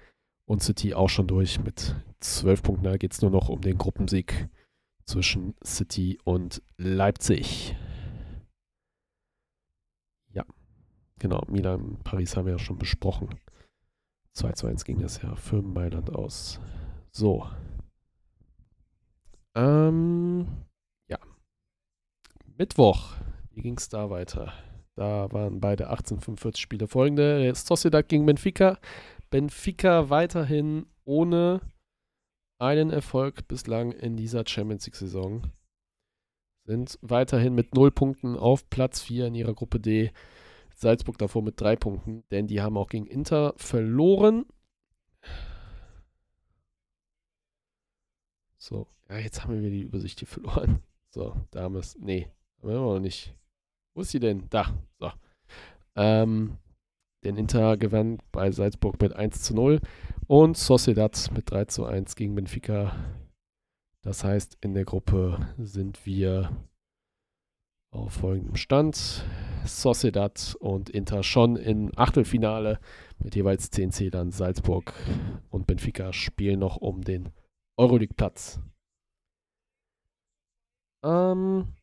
[0.48, 2.86] und City auch schon durch mit 12 Punkten.
[2.86, 4.50] Da geht es nur noch um den Gruppensieg
[5.06, 7.76] zwischen City und Leipzig.
[10.34, 10.46] Ja,
[11.20, 11.44] genau.
[11.50, 13.30] Milan, Paris haben wir ja schon besprochen.
[14.34, 16.60] 2 zu 1 ging das ja für Mailand aus.
[17.12, 17.46] So.
[19.56, 20.48] Ähm,
[21.08, 21.18] ja.
[22.58, 23.16] Mittwoch.
[23.52, 24.54] Wie ging es da weiter?
[24.96, 27.54] Da waren beide 1845 Spiele folgende.
[27.54, 28.78] Sociedad gegen Benfica
[29.30, 31.62] Benfica weiterhin ohne
[32.60, 35.52] einen Erfolg bislang in dieser Champions League-Saison.
[36.66, 40.12] Sind weiterhin mit null Punkten auf Platz 4 in ihrer Gruppe D.
[40.76, 44.46] Salzburg davor mit drei Punkten, denn die haben auch gegen Inter verloren.
[48.58, 50.84] So, ja, jetzt haben wir die Übersicht hier verloren.
[51.10, 51.98] So, da haben wir es.
[51.98, 53.34] Nee, haben wir noch nicht.
[53.96, 54.48] Wo ist sie denn?
[54.50, 54.78] Da.
[55.00, 55.12] So.
[55.96, 56.58] Ähm,
[57.28, 59.82] denn Inter gewann bei Salzburg mit 1 zu 0
[60.28, 62.96] und Sociedad mit 3 zu 1 gegen Benfica.
[64.02, 66.50] Das heißt, in der Gruppe sind wir
[67.92, 69.26] auf folgendem Stand.
[69.66, 72.80] Sociedad und Inter schon im Achtelfinale
[73.20, 74.32] mit jeweils 10 Zählern.
[74.32, 74.94] Salzburg
[75.50, 77.34] und Benfica spielen noch um den
[77.76, 78.62] Euroleague-Platz.
[81.04, 81.74] Ähm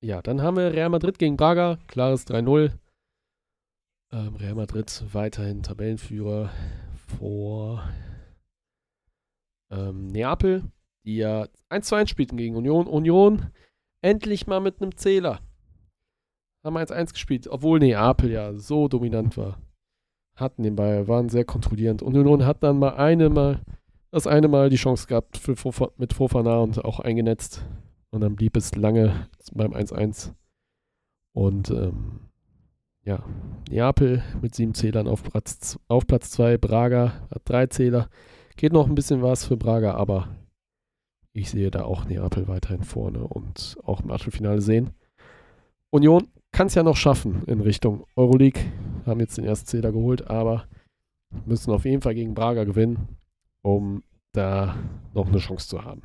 [0.00, 1.78] ja, dann haben wir Real Madrid gegen Braga.
[1.88, 2.72] Klares 3-0.
[4.14, 6.48] Ähm, Real Madrid weiterhin Tabellenführer
[7.18, 7.82] vor
[9.72, 10.62] ähm, Neapel,
[11.04, 12.86] die ja 1 1 spielten gegen Union.
[12.86, 13.50] Union
[14.02, 15.40] endlich mal mit einem Zähler.
[16.62, 19.58] Haben 1-1 gespielt, obwohl Neapel ja so dominant war.
[20.36, 22.00] Hatten den Ball, waren sehr kontrollierend.
[22.00, 23.62] Union hat dann mal eine Mal,
[24.12, 27.64] das eine Mal die Chance gehabt für Fofa, mit Fofana und auch eingenetzt.
[28.10, 30.32] Und dann blieb es lange beim 1-1.
[31.32, 32.20] Und ähm,
[33.04, 33.22] ja,
[33.68, 36.56] Neapel mit sieben Zählern auf Platz, auf Platz zwei.
[36.56, 38.08] Braga hat drei Zähler.
[38.56, 40.28] Geht noch ein bisschen was für Braga, aber
[41.32, 44.90] ich sehe da auch Neapel weiterhin vorne und auch im Achtelfinale sehen.
[45.90, 48.62] Union kann es ja noch schaffen in Richtung Euroleague.
[49.06, 50.66] Haben jetzt den ersten Zähler geholt, aber
[51.46, 53.08] müssen auf jeden Fall gegen Braga gewinnen,
[53.62, 54.02] um
[54.32, 54.76] da
[55.12, 56.02] noch eine Chance zu haben.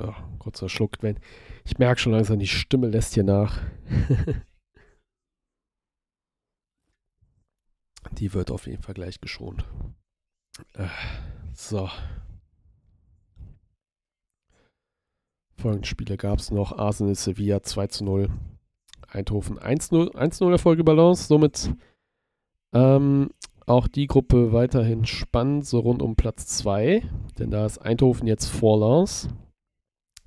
[0.00, 1.18] Oh, kurzer Schluck, wenn
[1.64, 3.60] ich merke schon langsam, die Stimme lässt hier nach.
[8.12, 9.64] die wird auf jeden Fall gleich geschont.
[10.74, 10.86] Äh,
[11.54, 11.88] so.
[15.56, 16.72] Folgende Spiele gab es noch.
[16.72, 18.30] Arsenal Sevilla 2 zu 0.
[19.08, 21.26] Eindhoven 1-0 1-0 Erfolge Balance.
[21.26, 21.72] Somit
[22.72, 23.30] ähm,
[23.66, 27.02] auch die Gruppe weiterhin spannend, so rund um Platz 2.
[27.38, 29.28] Denn da ist Eindhoven jetzt vor Lens.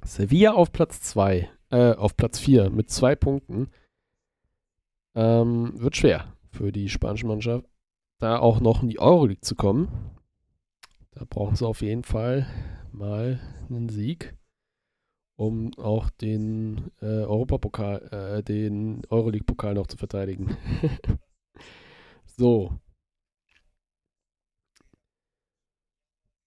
[0.03, 3.69] Sevilla auf Platz 2, äh, auf Platz 4 mit zwei Punkten.
[5.13, 7.65] Ähm, wird schwer für die spanische Mannschaft,
[8.19, 10.11] da auch noch in die Euroleague zu kommen.
[11.11, 12.47] Da brauchen sie auf jeden Fall
[12.91, 13.39] mal
[13.69, 14.35] einen Sieg
[15.41, 20.55] um auch den äh, Europapokal, äh, den Euroleague-Pokal noch zu verteidigen.
[22.37, 22.77] so.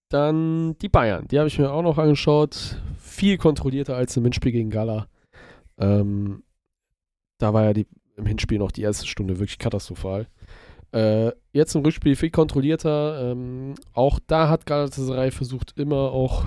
[0.09, 2.81] Dann die Bayern, die habe ich mir auch noch angeschaut.
[2.97, 5.09] Viel kontrollierter als im Hinspiel gegen Gala.
[5.77, 6.43] Ähm,
[7.37, 10.27] da war ja die, im Hinspiel noch die erste Stunde wirklich katastrophal.
[10.91, 13.31] Äh, jetzt im Rückspiel viel kontrollierter.
[13.31, 16.45] Ähm, auch da hat Galatasaray versucht, immer auch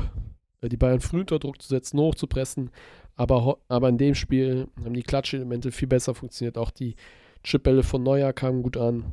[0.62, 2.70] äh, die Bayern früh unter Druck zu setzen, hochzupressen.
[3.14, 6.56] Aber, aber in dem Spiel haben die Klatschelemente viel besser funktioniert.
[6.56, 6.94] Auch die
[7.42, 9.12] Chipbälle von Neuer kamen gut an.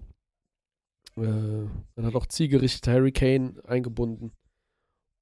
[1.18, 4.32] Äh, dann hat auch zielgerichtet Harry Kane eingebunden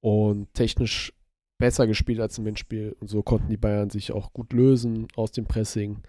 [0.00, 1.12] und technisch
[1.58, 2.94] besser gespielt als im Hinspiel.
[3.00, 6.02] Und so konnten die Bayern sich auch gut lösen aus dem Pressing,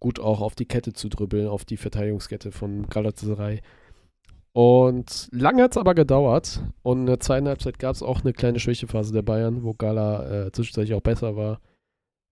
[0.00, 3.60] gut auch auf die Kette zu dribbeln, auf die Verteidigungskette von Galatasaray.
[4.52, 6.62] Und lange hat es aber gedauert.
[6.82, 10.46] Und in der zweiten Halbzeit gab es auch eine kleine Schwächephase der Bayern, wo Gala
[10.46, 11.60] äh, zwischenzeitlich auch besser war.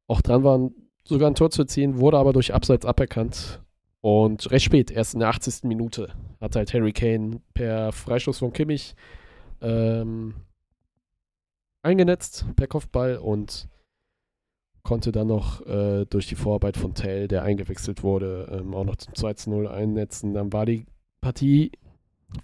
[0.07, 0.71] Auch dran war,
[1.05, 3.61] sogar ein Tor zu erzielen, wurde aber durch Abseits aberkannt.
[4.01, 5.65] Und recht spät, erst in der 80.
[5.65, 8.95] Minute, hat halt Harry Kane per Freistoß von Kimmich
[9.61, 10.35] ähm,
[11.83, 13.69] eingenetzt, per Kopfball und
[14.85, 18.97] konnte dann noch äh, durch die Vorarbeit von Tell, der eingewechselt wurde, ähm, auch noch
[18.97, 20.35] zum 2-0 einnetzen.
[20.35, 20.87] Dann war die
[21.21, 21.73] Partie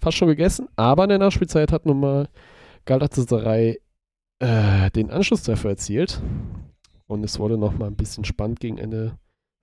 [0.01, 2.27] fast schon gegessen, aber in der Nachspielzeit hat nun mal
[2.85, 3.79] Galatasaray
[4.39, 6.21] äh, den Anschlusstreffer erzielt.
[7.07, 9.17] Und es wurde noch mal ein bisschen spannend gegen Ende.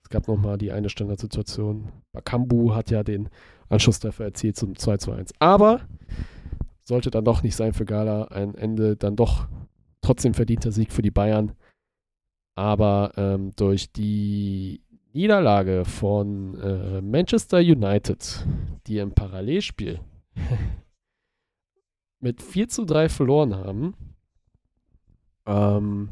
[0.05, 1.91] Es gab noch mal die eine Standardsituation.
[2.13, 3.29] Bakambu hat ja den
[3.69, 5.33] Anschlusstreffer erzielt zum 2 zu 1.
[5.41, 5.81] Aber
[6.85, 8.25] sollte dann doch nicht sein für Gala.
[8.25, 9.49] Ein Ende dann doch
[10.01, 11.53] trotzdem verdienter Sieg für die Bayern.
[12.59, 14.83] Aber ähm, durch die
[15.13, 18.45] Niederlage von äh, Manchester United,
[18.89, 20.01] die im Parallelspiel
[22.21, 23.95] mit 4 zu 3 verloren haben.
[25.47, 26.09] Ähm,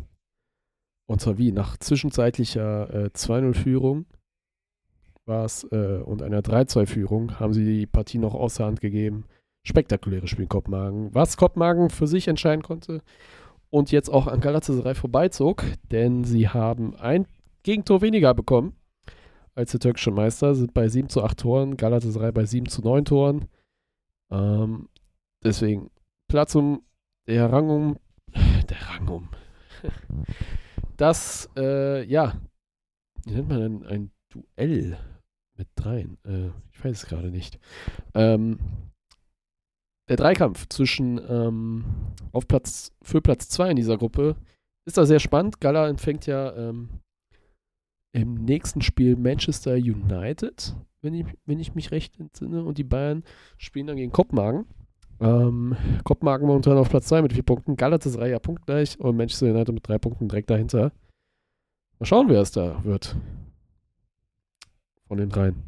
[1.07, 1.51] und zwar wie?
[1.51, 4.07] Nach zwischenzeitlicher äh, 2-0-Führung
[5.25, 9.25] war es äh, und einer 3-2-Führung haben sie die Partie noch außer Hand gegeben.
[9.65, 11.13] Spektakuläres Spiel in Kopenhagen.
[11.13, 13.03] Was Kopenhagen für sich entscheiden konnte
[13.77, 17.27] und jetzt auch an Galatasaray vorbeizog, denn sie haben ein
[17.63, 18.75] Gegentor weniger bekommen
[19.55, 23.05] als der türkische Meister, sind bei 7 zu 8 Toren, Galatasaray bei 7 zu 9
[23.05, 23.49] Toren.
[24.31, 24.89] Ähm,
[25.45, 25.91] deswegen
[26.27, 26.83] Platz um
[27.27, 27.97] der Rang um
[28.71, 29.29] der Rang um.
[30.97, 32.41] Das, äh, ja,
[33.27, 34.97] wie nennt man denn ein Duell
[35.59, 36.17] mit dreien?
[36.25, 37.59] Äh, ich weiß es gerade nicht.
[38.15, 38.59] Ähm,
[40.09, 41.85] der Dreikampf zwischen ähm,
[42.33, 44.37] auf Platz für Platz 2 in dieser Gruppe
[44.85, 45.61] ist da sehr spannend.
[45.61, 46.89] Gala empfängt ja ähm,
[48.13, 50.75] im nächsten Spiel Manchester United
[51.07, 52.65] wenn ich, wenn ich mich recht entsinne.
[52.65, 53.23] Und die Bayern
[53.57, 54.67] spielen dann gegen Kopenhagen.
[55.21, 57.77] Ähm, Kopenhagen momentan auf Platz 2 mit vier Punkten.
[57.77, 60.93] Galatasaray ja punktgleich und Manchester United mit drei Punkten direkt dahinter.
[61.99, 63.17] Mal schauen, wer es da wird.
[65.07, 65.63] Von den dreien.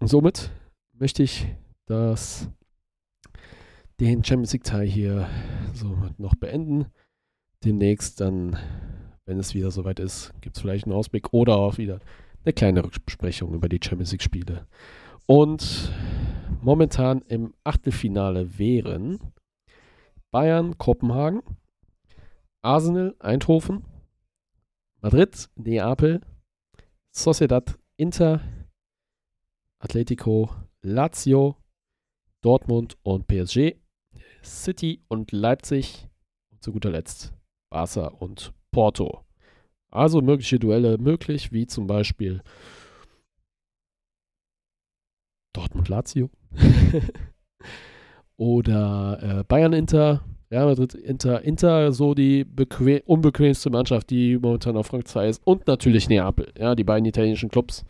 [0.00, 0.50] Und somit
[0.92, 1.46] möchte ich
[1.86, 2.48] das
[4.00, 5.28] den Champions League Teil hier
[5.74, 6.86] so noch beenden.
[7.64, 8.56] Demnächst dann,
[9.26, 12.00] wenn es wieder soweit ist, gibt es vielleicht einen Ausblick oder auch wieder
[12.44, 14.66] eine kleine Rückbesprechung über die Champions League Spiele.
[15.26, 15.92] Und
[16.62, 19.18] momentan im Achtelfinale wären
[20.30, 21.42] Bayern, Kopenhagen,
[22.62, 23.84] Arsenal, Eindhoven,
[25.00, 26.20] Madrid, Neapel,
[27.10, 28.40] Sociedad, Inter,
[29.80, 30.50] Atletico,
[30.82, 31.56] Lazio,
[32.40, 33.76] Dortmund und PSG,
[34.48, 36.08] City und Leipzig
[36.50, 37.32] und zu guter Letzt
[37.70, 39.24] Barca und Porto.
[39.90, 42.42] Also mögliche Duelle möglich, wie zum Beispiel
[45.54, 46.30] Dortmund-Lazio
[48.36, 52.46] oder äh, Bayern-Inter, Real Madrid-Inter, Inter so die
[53.06, 57.48] unbequemste Mannschaft, die momentan auf Rang 2 ist und natürlich Neapel, ja, die beiden italienischen
[57.48, 57.84] Clubs,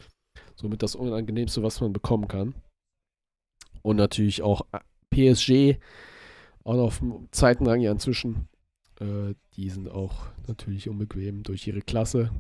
[0.55, 2.55] somit das unangenehmste, was man bekommen kann.
[3.83, 4.79] Und natürlich auch äh,
[5.11, 5.79] PSG,
[6.69, 8.47] auch noch auf dem zweiten Rang ja inzwischen.
[9.01, 12.31] Äh, die sind auch natürlich unbequem durch ihre Klasse.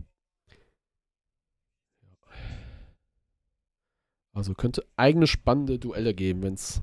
[4.34, 6.82] Also könnte eigene spannende Duelle geben, wenn es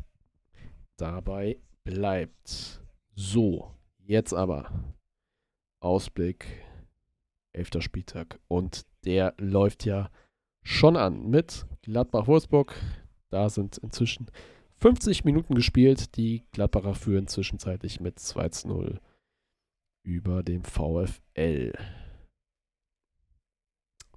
[0.98, 2.82] dabei bleibt.
[3.14, 4.96] So, jetzt aber
[5.80, 6.48] Ausblick,
[7.54, 7.84] 11.
[7.84, 8.40] Spieltag.
[8.48, 10.10] Und der läuft ja
[10.64, 12.76] schon an mit Gladbach-Wolfsburg.
[13.30, 14.32] Da sind inzwischen
[14.78, 16.16] 50 Minuten gespielt.
[16.18, 19.00] Die Gladbacher führen zwischenzeitlich mit 2 zu 0
[20.04, 21.74] über dem VfL.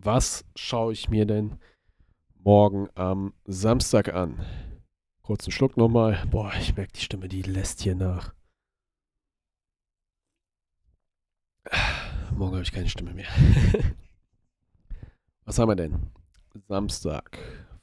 [0.01, 1.59] Was schaue ich mir denn
[2.35, 4.45] morgen am Samstag an?
[5.23, 6.25] Kurzen Schluck nochmal.
[6.31, 8.35] Boah, ich merke, die Stimme, die lässt hier nach.
[12.35, 13.29] Morgen habe ich keine Stimme mehr.
[15.45, 16.11] Was haben wir denn?
[16.69, 17.39] Samstag,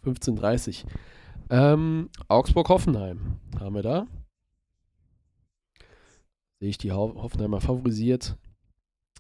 [0.06, 0.92] 15.30 Uhr.
[1.50, 4.08] Ähm, Augsburg-Hoffenheim haben wir da.
[6.60, 8.38] Sehe ich die Hoffenheimer favorisiert.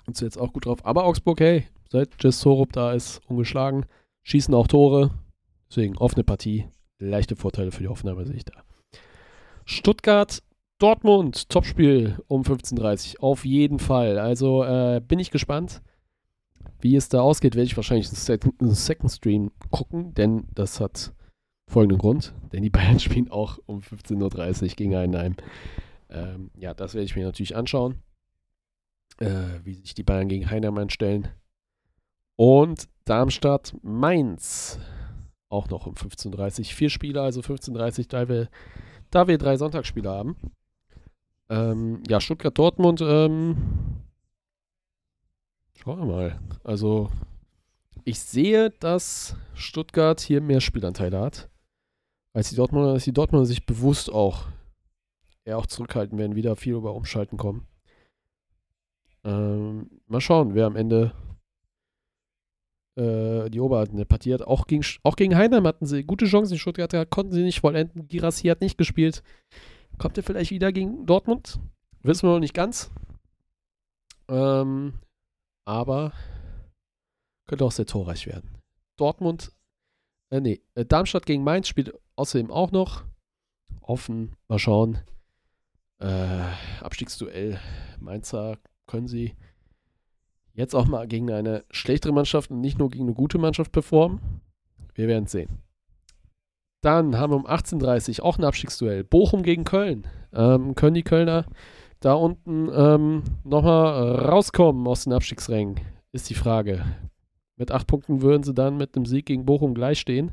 [0.07, 0.85] Und jetzt auch gut drauf.
[0.85, 3.85] Aber Augsburg, hey, seit Jess Sorup da ist, ungeschlagen.
[4.23, 5.11] Schießen auch Tore.
[5.69, 6.67] Deswegen offene Partie.
[6.99, 8.53] Leichte Vorteile für die Hoffenheimer sehe ich da.
[9.65, 10.41] Stuttgart,
[10.79, 13.23] Dortmund, Topspiel um 15.30 Uhr.
[13.23, 14.19] Auf jeden Fall.
[14.19, 15.81] Also äh, bin ich gespannt.
[16.79, 21.13] Wie es da ausgeht, werde ich wahrscheinlich einen Second Stream gucken, denn das hat
[21.67, 25.35] folgenden Grund, denn die Bayern spielen auch um 15.30 Uhr gegen Heidenheim.
[26.09, 28.01] Ähm, ja, das werde ich mir natürlich anschauen,
[29.19, 31.27] äh, wie sich die Bayern gegen Heidenheim einstellen.
[32.37, 34.79] Und Darmstadt, Mainz,
[35.49, 36.65] auch noch um 15.30 Uhr.
[36.65, 38.49] Vier Spieler, also 15.30 Uhr, da wir,
[39.09, 40.35] da wir drei Sonntagsspiele haben.
[41.49, 43.57] Ähm, ja, Stuttgart-Dortmund, ähm,
[45.75, 46.39] schauen wir mal.
[46.63, 47.11] Also,
[48.03, 51.49] ich sehe, dass Stuttgart hier mehr Spielanteile hat
[52.35, 54.47] als die Dortmunder, dass die Dortmunder sich bewusst auch
[55.45, 57.65] eher auch zurückhalten werden, wieder viel über Umschalten kommen.
[59.23, 61.13] Ähm, mal schauen, wer am Ende
[62.97, 64.41] äh, die Oberhand in der Partie hat.
[64.41, 66.53] Auch gegen, auch gegen Heinheim hatten sie gute Chancen.
[66.53, 68.09] Die Stuttgarter konnten sie nicht vollenden.
[68.09, 69.23] Girassi hat nicht gespielt.
[69.97, 71.59] Kommt er vielleicht wieder gegen Dortmund?
[72.03, 72.91] Wissen wir noch nicht ganz.
[74.27, 74.95] Ähm,
[75.63, 76.11] aber
[77.47, 78.57] könnte auch sehr torreich werden.
[78.97, 79.53] Dortmund
[80.29, 83.03] äh, nee, äh, Darmstadt gegen Mainz spielt außerdem auch noch.
[83.81, 84.99] Offen, mal schauen.
[85.99, 86.41] Äh,
[86.81, 87.59] Abstiegsduell.
[87.99, 88.57] Mainzer
[88.87, 89.35] können sie
[90.53, 94.41] jetzt auch mal gegen eine schlechtere Mannschaft und nicht nur gegen eine gute Mannschaft performen.
[94.93, 95.61] Wir werden sehen.
[96.81, 99.03] Dann haben wir um 18.30 Uhr auch ein Abstiegsduell.
[99.03, 100.07] Bochum gegen Köln.
[100.33, 101.45] Ähm, können die Kölner
[101.99, 105.79] da unten ähm, nochmal rauskommen aus den Abstiegsrängen?
[106.11, 106.85] Ist die Frage.
[107.57, 110.31] Mit acht Punkten würden sie dann mit dem Sieg gegen Bochum gleich stehen.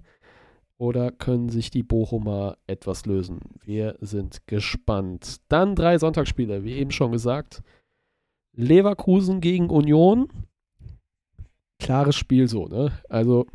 [0.79, 3.41] Oder können sich die Bochumer etwas lösen?
[3.64, 5.37] Wir sind gespannt.
[5.49, 7.62] Dann drei Sonntagsspiele, wie eben schon gesagt.
[8.57, 10.29] Leverkusen gegen Union.
[11.79, 12.93] Klares Spiel so, ne?
[13.09, 13.47] Also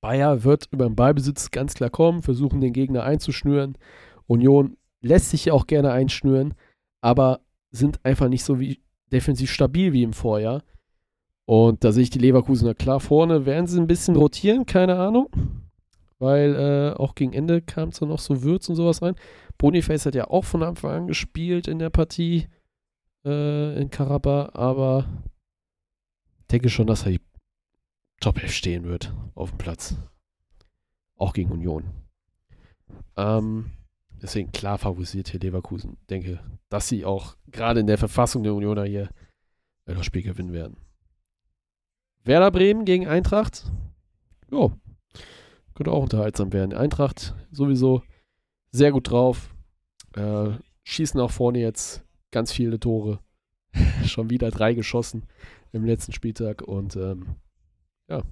[0.00, 3.76] Bayer wird über den Ballbesitz ganz klar kommen, versuchen den Gegner einzuschnüren.
[4.26, 6.54] Union lässt sich ja auch gerne einschnüren,
[7.02, 7.40] aber
[7.70, 8.80] sind einfach nicht so wie
[9.12, 10.62] defensiv stabil wie im Vorjahr.
[11.46, 13.46] Und da sehe ich die Leverkusener klar vorne.
[13.46, 14.66] Werden sie ein bisschen rotieren?
[14.66, 15.28] Keine Ahnung.
[16.18, 19.16] Weil äh, auch gegen Ende kam es dann noch so Würz und sowas rein.
[19.58, 22.48] Boniface hat ja auch von Anfang an gespielt in der Partie
[23.24, 25.08] äh, in Karabach, aber
[26.40, 27.18] ich denke schon, dass er
[28.20, 29.96] Top 11 stehen wird auf dem Platz.
[31.16, 31.84] Auch gegen Union.
[33.16, 33.70] Ähm,
[34.22, 35.96] deswegen klar favorisiert hier Leverkusen.
[36.00, 39.10] Ich denke, dass sie auch gerade in der Verfassung der Unioner hier
[39.84, 40.76] das Spiel gewinnen werden.
[42.24, 43.70] Werder Bremen gegen Eintracht.
[44.50, 44.70] Ja,
[45.74, 46.72] könnte auch unterhaltsam werden.
[46.72, 48.02] Eintracht sowieso
[48.70, 49.54] sehr gut drauf.
[50.14, 50.52] Äh,
[50.84, 53.20] schießen auch vorne jetzt ganz viele Tore.
[54.06, 55.26] Schon wieder drei geschossen
[55.72, 57.36] im letzten Spieltag und ähm,
[58.08, 58.22] ja,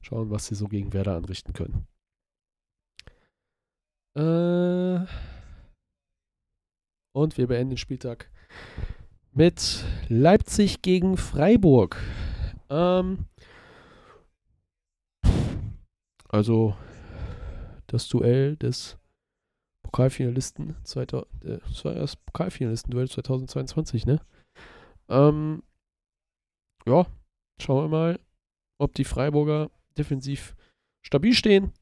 [0.00, 1.86] schauen, was sie so gegen Werder anrichten können.
[4.14, 5.04] Äh,
[7.12, 8.30] und wir beenden den Spieltag
[9.32, 11.98] mit Leipzig gegen Freiburg.
[12.70, 13.26] Ähm,
[16.28, 16.76] also
[17.86, 18.98] das Duell des
[19.82, 24.20] Pokalfinalisten, äh, das war das Pokalfinalisten-Duell 2022, ne?
[25.08, 25.62] Ähm,
[26.86, 27.06] ja,
[27.60, 28.20] schauen wir mal,
[28.78, 30.56] ob die Freiburger defensiv
[31.04, 31.72] stabil stehen.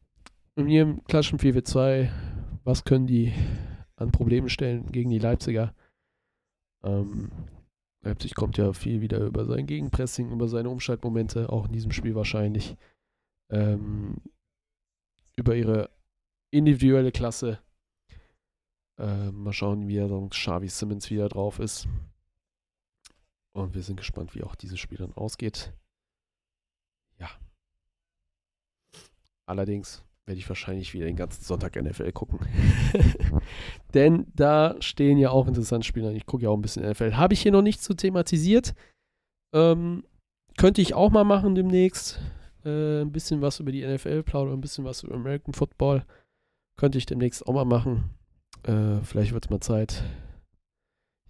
[0.57, 2.11] In ihrem klassischen 4-4-2,
[2.65, 3.33] was können die
[3.97, 5.75] an Problemen stellen gegen die Leipziger?
[6.85, 7.31] Ähm,
[8.05, 12.15] Leipzig kommt ja viel wieder über sein Gegenpressing, über seine Umschaltmomente, auch in diesem Spiel
[12.15, 12.77] wahrscheinlich.
[13.51, 14.17] Ähm,
[15.37, 15.91] über ihre
[16.51, 17.59] individuelle Klasse.
[18.99, 21.89] Äh, mal schauen, wie er dann Xavi Simmons wieder drauf ist.
[23.53, 25.73] Und wir sind gespannt, wie auch dieses Spiel dann ausgeht.
[27.19, 27.31] Ja.
[29.47, 32.39] Allerdings werde ich wahrscheinlich wieder den ganzen Sonntag NFL gucken.
[33.95, 36.13] Denn da stehen ja auch interessante Spiele.
[36.15, 37.17] Ich gucke ja auch ein bisschen NFL.
[37.17, 38.75] Habe ich hier noch nicht zu thematisiert.
[39.55, 40.05] Ähm,
[40.57, 42.21] könnte ich auch mal machen demnächst.
[42.65, 46.05] Äh, ein bisschen was über die NFL plaudern, ein bisschen was über American Football.
[46.77, 48.11] Könnte ich demnächst auch mal machen.
[48.63, 50.05] Äh, vielleicht wird es mal Zeit.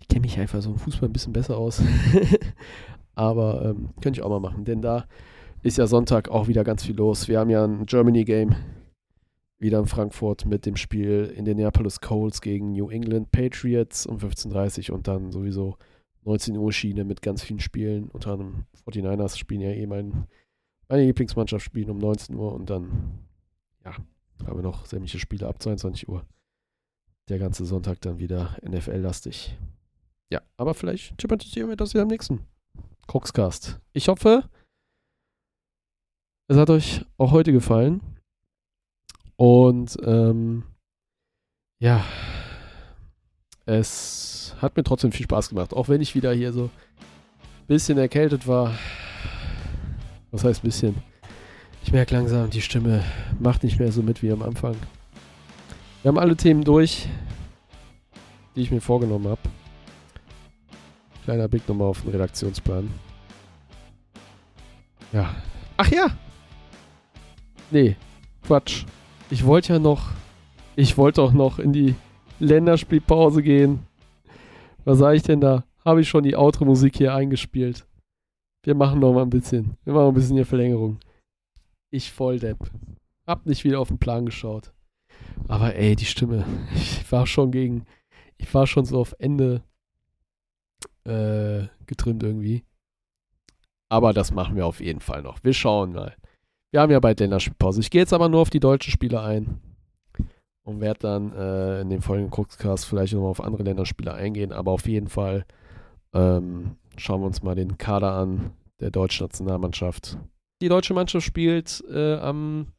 [0.01, 1.83] Ich kenne mich einfach so im Fußball ein bisschen besser aus.
[3.17, 5.07] Aber ähm, könnte ich auch mal machen, denn da
[5.63, 7.27] ist ja Sonntag auch wieder ganz viel los.
[7.27, 8.55] Wir haben ja ein Germany Game
[9.65, 14.97] wieder in Frankfurt mit dem Spiel Indianapolis Colts gegen New England Patriots um 15.30 Uhr
[14.97, 15.79] und dann sowieso
[16.25, 18.11] 19 Uhr Schiene mit ganz vielen Spielen.
[18.11, 20.27] Unter anderem 49ers spielen ja eh mein,
[20.89, 23.21] meine Lieblingsmannschaft spielen um 19 Uhr und dann,
[23.87, 23.97] ja,
[24.47, 26.27] haben wir noch sämtliche Spiele ab 22 Uhr.
[27.31, 29.57] Der ganze Sonntag dann wieder NFL-lastig.
[30.31, 32.41] Ja, aber vielleicht thematisieren wir das ja am nächsten
[33.07, 33.81] Coxcast.
[33.95, 34.45] Ich hoffe,
[36.49, 38.14] es hat euch auch heute gefallen.
[39.37, 40.65] Und ähm,
[41.81, 42.05] ja,
[43.67, 47.99] es hat mir trotzdem viel Spaß gemacht, auch wenn ich wieder hier so ein bisschen
[47.99, 48.73] erkältet war.
[50.31, 50.95] Was heißt ein bisschen?
[51.83, 53.05] Ich merke langsam, die Stimme
[53.39, 54.77] macht nicht mehr so mit wie am Anfang.
[56.03, 57.09] Wir haben alle Themen durch,
[58.55, 59.41] die ich mir vorgenommen habe.
[61.25, 62.91] Kleiner Blick nochmal auf den Redaktionsplan.
[65.13, 65.35] Ja.
[65.77, 66.09] Ach ja!
[67.71, 67.97] Nee,
[68.47, 68.85] Quatsch.
[69.31, 70.11] Ich wollte ja noch,
[70.77, 71.95] ich wollte auch noch in die
[72.41, 73.87] Länderspielpause gehen.
[74.85, 75.65] Was sage ich denn da?
[75.85, 77.87] Habe ich schon die Outro-Musik hier eingespielt?
[78.63, 79.77] Wir machen noch mal ein bisschen.
[79.85, 80.99] Wir machen ein bisschen hier Verlängerung.
[81.91, 82.59] Ich voll Depp.
[83.27, 84.73] Hab nicht wieder auf den Plan geschaut.
[85.49, 86.45] Aber ey, die Stimme.
[86.75, 87.85] Ich war schon gegen.
[88.37, 89.63] Ich war schon so auf Ende
[91.05, 92.65] äh, getrimmt irgendwie.
[93.89, 95.39] Aber das machen wir auf jeden Fall noch.
[95.45, 96.17] Wir schauen mal.
[96.75, 97.79] Wir haben ja bald Länderspielpause.
[97.79, 99.61] Ich gehe jetzt aber nur auf die deutschen Spiele ein
[100.65, 104.51] und werde dann äh, in dem folgenden Cookscast vielleicht nochmal auf andere Länderspiele eingehen.
[104.51, 105.47] Aber auf jeden Fall
[106.13, 110.19] ähm, schauen wir uns mal den Kader an der deutschen Nationalmannschaft.
[110.61, 112.73] Die deutsche Mannschaft spielt äh, am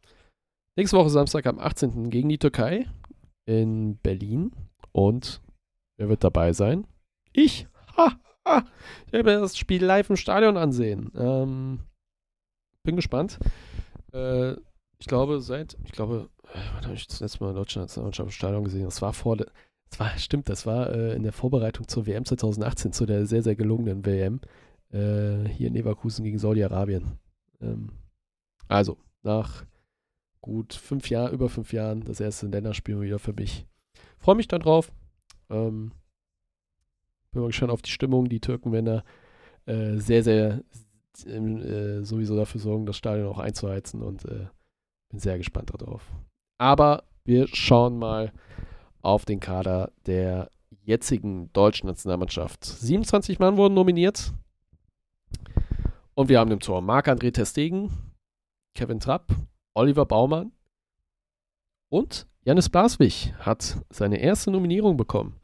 [0.76, 2.10] nächste Woche Samstag am 18.
[2.10, 2.88] gegen die Türkei
[3.46, 4.52] in Berlin.
[4.92, 5.42] Und
[5.96, 6.86] wer wird dabei sein?
[7.32, 7.66] Ich.
[7.96, 8.12] Ha,
[8.46, 8.66] ha.
[9.06, 11.14] Ich werde das Spiel live im Stadion ansehen.
[11.16, 11.80] Ähm,
[12.84, 13.40] bin gespannt.
[14.16, 14.56] Äh,
[14.98, 18.86] ich glaube, seit, ich glaube, wann habe ich das letzte Mal Deutschland Nationalmannschaft gesehen?
[18.86, 19.50] Das war vor, das
[19.98, 23.56] war, stimmt, das war äh, in der Vorbereitung zur WM 2018, zu der sehr, sehr
[23.56, 24.40] gelungenen WM,
[24.92, 27.20] äh, hier in Leverkusen gegen Saudi-Arabien.
[27.62, 27.90] Ähm,
[28.68, 29.66] also, nach
[30.42, 33.66] gut fünf Jahren, über fünf Jahren, das erste Länderspiel wieder für mich.
[34.20, 34.92] Freue mich darauf.
[35.50, 35.92] Ähm,
[37.32, 38.30] bin mal gespannt auf die Stimmung.
[38.30, 39.04] Die Türken werden da
[39.72, 40.64] äh, sehr, sehr,
[41.24, 44.48] äh, sowieso dafür sorgen, das Stadion auch einzuheizen und äh,
[45.10, 46.04] bin sehr gespannt darauf.
[46.58, 48.32] Aber wir schauen mal
[49.02, 50.50] auf den Kader der
[50.84, 52.64] jetzigen deutschen Nationalmannschaft.
[52.64, 54.34] 27 Mann wurden nominiert.
[56.14, 57.92] Und wir haben im Tor Marc-André Testegen,
[58.74, 59.34] Kevin Trapp,
[59.74, 60.52] Oliver Baumann
[61.90, 65.36] und Janis Blaswig hat seine erste Nominierung bekommen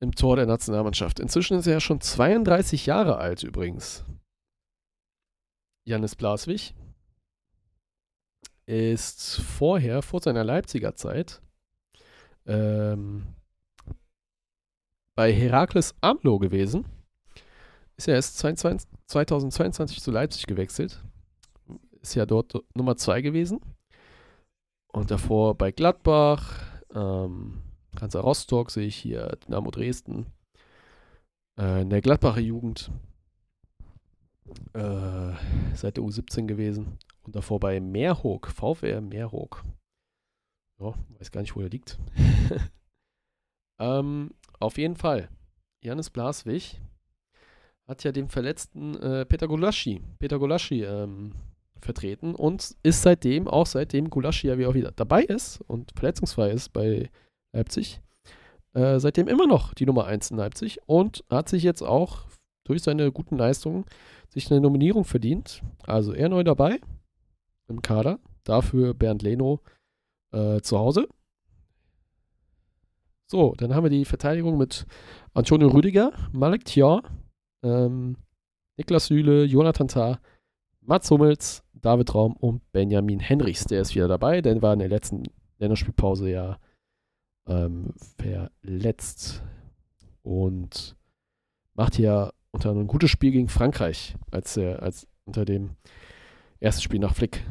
[0.00, 1.20] im Tor der Nationalmannschaft.
[1.20, 4.04] Inzwischen ist er ja schon 32 Jahre alt übrigens.
[5.88, 6.74] Janis Blaswig
[8.66, 11.40] ist vorher, vor seiner Leipziger Zeit,
[12.44, 13.26] ähm,
[15.14, 16.84] bei Herakles Amlo gewesen.
[17.96, 21.02] ist ja erst 22, 2022 zu Leipzig gewechselt.
[22.02, 23.58] Ist ja dort Nummer 2 gewesen.
[24.92, 27.62] Und davor bei Gladbach, ähm,
[27.98, 30.26] Hansa Rostock sehe ich hier, Dynamo Dresden.
[31.58, 32.90] Äh, in der Gladbacher Jugend
[34.74, 35.32] äh,
[35.74, 36.98] seit der U17 gewesen.
[37.22, 39.62] Und davor bei Meerhoek, VfR Meerhoek.
[40.80, 41.98] Ja, weiß gar nicht, wo er liegt.
[43.80, 44.30] ähm,
[44.60, 45.28] auf jeden Fall,
[45.82, 46.80] Janis Blaswig
[47.86, 51.32] hat ja den verletzten äh, Peter Gulaschi, Peter Gulaschi ähm,
[51.80, 57.10] vertreten und ist seitdem, auch seitdem Gulaschi ja wieder dabei ist und verletzungsfrei ist bei
[57.52, 58.00] Leipzig,
[58.74, 62.26] äh, seitdem immer noch die Nummer 1 in Leipzig und hat sich jetzt auch
[62.64, 63.86] durch seine guten Leistungen
[64.28, 65.62] sich eine Nominierung verdient.
[65.86, 66.80] Also er neu dabei
[67.68, 69.60] im Kader, dafür Bernd Leno
[70.32, 71.08] äh, zu Hause.
[73.26, 74.86] So, dann haben wir die Verteidigung mit
[75.34, 77.02] Antonio Rüdiger, Malek Thior,
[77.62, 78.16] ähm,
[78.78, 80.20] Niklas Süle, Jonathan Tah,
[80.80, 83.66] Mats Hummels, David Raum und Benjamin Henrichs.
[83.66, 85.24] Der ist wieder dabei, denn war in der letzten
[85.58, 86.58] Länderspielpause ja
[87.46, 89.42] ähm, verletzt
[90.22, 90.96] und
[91.74, 95.76] macht hier unter ein gutes Spiel gegen Frankreich, als er als unter dem
[96.58, 97.46] ersten Spiel nach Flick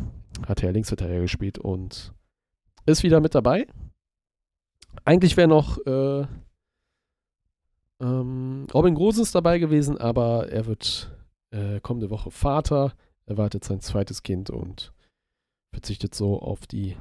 [0.45, 2.13] hat er Linksverteidiger gespielt und
[2.85, 3.67] ist wieder mit dabei.
[5.05, 6.27] Eigentlich wäre noch äh,
[8.01, 11.09] ähm, Robin Groß dabei gewesen, aber er wird
[11.51, 12.93] äh, kommende Woche Vater,
[13.25, 14.93] erwartet sein zweites Kind und
[15.71, 16.97] verzichtet so auf die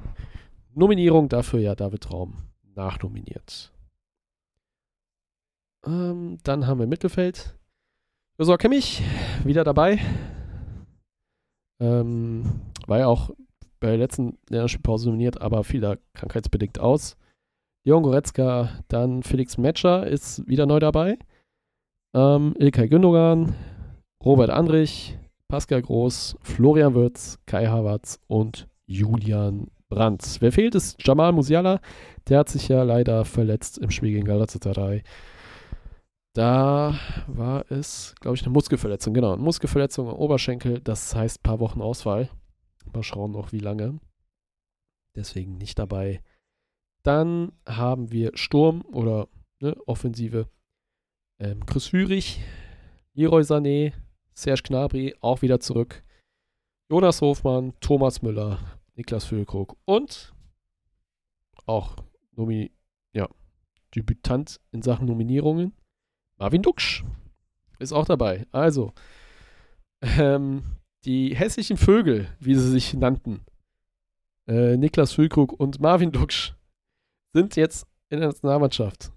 [0.73, 1.27] Nominierung.
[1.27, 2.35] Dafür ja David Raum
[2.73, 3.73] nachnominiert.
[5.85, 7.56] Ähm, dann haben wir Mittelfeld.
[8.39, 9.01] Josua Kimmich
[9.45, 9.99] wieder dabei.
[11.81, 12.43] Ähm,
[12.85, 13.31] war ja auch
[13.79, 17.17] bei der letzten Länderspielpause nominiert, aber fiel da krankheitsbedingt aus.
[17.83, 21.17] Leon Goretzka, dann Felix Metscher ist wieder neu dabei.
[22.15, 23.55] Ähm, Ilkay Gündogan,
[24.23, 25.17] Robert Andrich,
[25.47, 30.37] Pascal Groß, Florian Würz, Kai Havertz und Julian Brandt.
[30.41, 31.79] Wer fehlt, ist Jamal Musiala.
[32.29, 35.01] Der hat sich ja leider verletzt im Spiel gegen Galatasaray.
[36.37, 36.93] Da
[37.25, 39.11] war es, glaube ich, eine Muskelverletzung.
[39.15, 40.79] Genau, eine Muskelverletzung am Oberschenkel.
[40.81, 42.29] Das heißt, ein paar Wochen Ausfall.
[42.93, 43.99] Mal schauen noch, wie lange.
[45.15, 46.21] Deswegen nicht dabei.
[47.01, 49.27] Dann haben wir Sturm oder
[49.61, 50.47] ne, Offensive.
[51.39, 52.39] Ähm, Chris Führig,
[53.15, 53.93] Leroy Sané,
[54.35, 56.03] Serge Gnabry auch wieder zurück.
[56.87, 58.59] Jonas Hofmann, Thomas Müller,
[58.93, 60.35] Niklas Füllkrug und
[61.65, 61.95] auch
[62.35, 62.69] Nomi
[63.11, 63.27] ja,
[63.95, 65.73] Debütant in Sachen Nominierungen.
[66.37, 67.03] Marvin Duksch
[67.79, 68.45] ist auch dabei.
[68.51, 68.93] Also,
[70.01, 70.63] ähm,
[71.05, 73.41] die hässlichen Vögel, wie sie sich nannten,
[74.47, 76.53] äh, Niklas Füllkrug und Marvin Duksch,
[77.33, 79.11] sind jetzt in der Nationalmannschaft.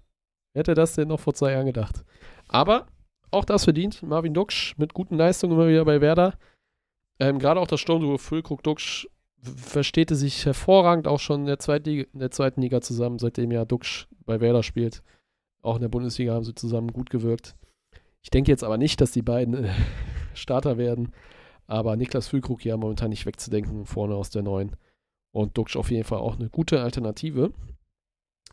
[0.53, 2.03] Wer hätte das denn noch vor zwei Jahren gedacht?
[2.47, 2.87] Aber
[3.29, 6.33] auch das verdient Marvin Duksch mit guten Leistungen immer wieder bei Werder.
[7.19, 9.07] Ähm, Gerade auch das Sturmduo Füllkrug Duksch
[9.41, 13.65] verstehte sich hervorragend auch schon in der, Zweitliga, in der zweiten Liga zusammen, seitdem ja
[13.65, 15.01] Duksch bei Werder spielt.
[15.61, 17.55] Auch in der Bundesliga haben sie zusammen gut gewirkt.
[18.23, 19.73] Ich denke jetzt aber nicht, dass die beiden äh,
[20.33, 21.13] Starter werden.
[21.67, 24.75] Aber Niklas Füllkrug ja momentan nicht wegzudenken, vorne aus der neuen.
[25.31, 27.53] Und Duksch auf jeden Fall auch eine gute Alternative.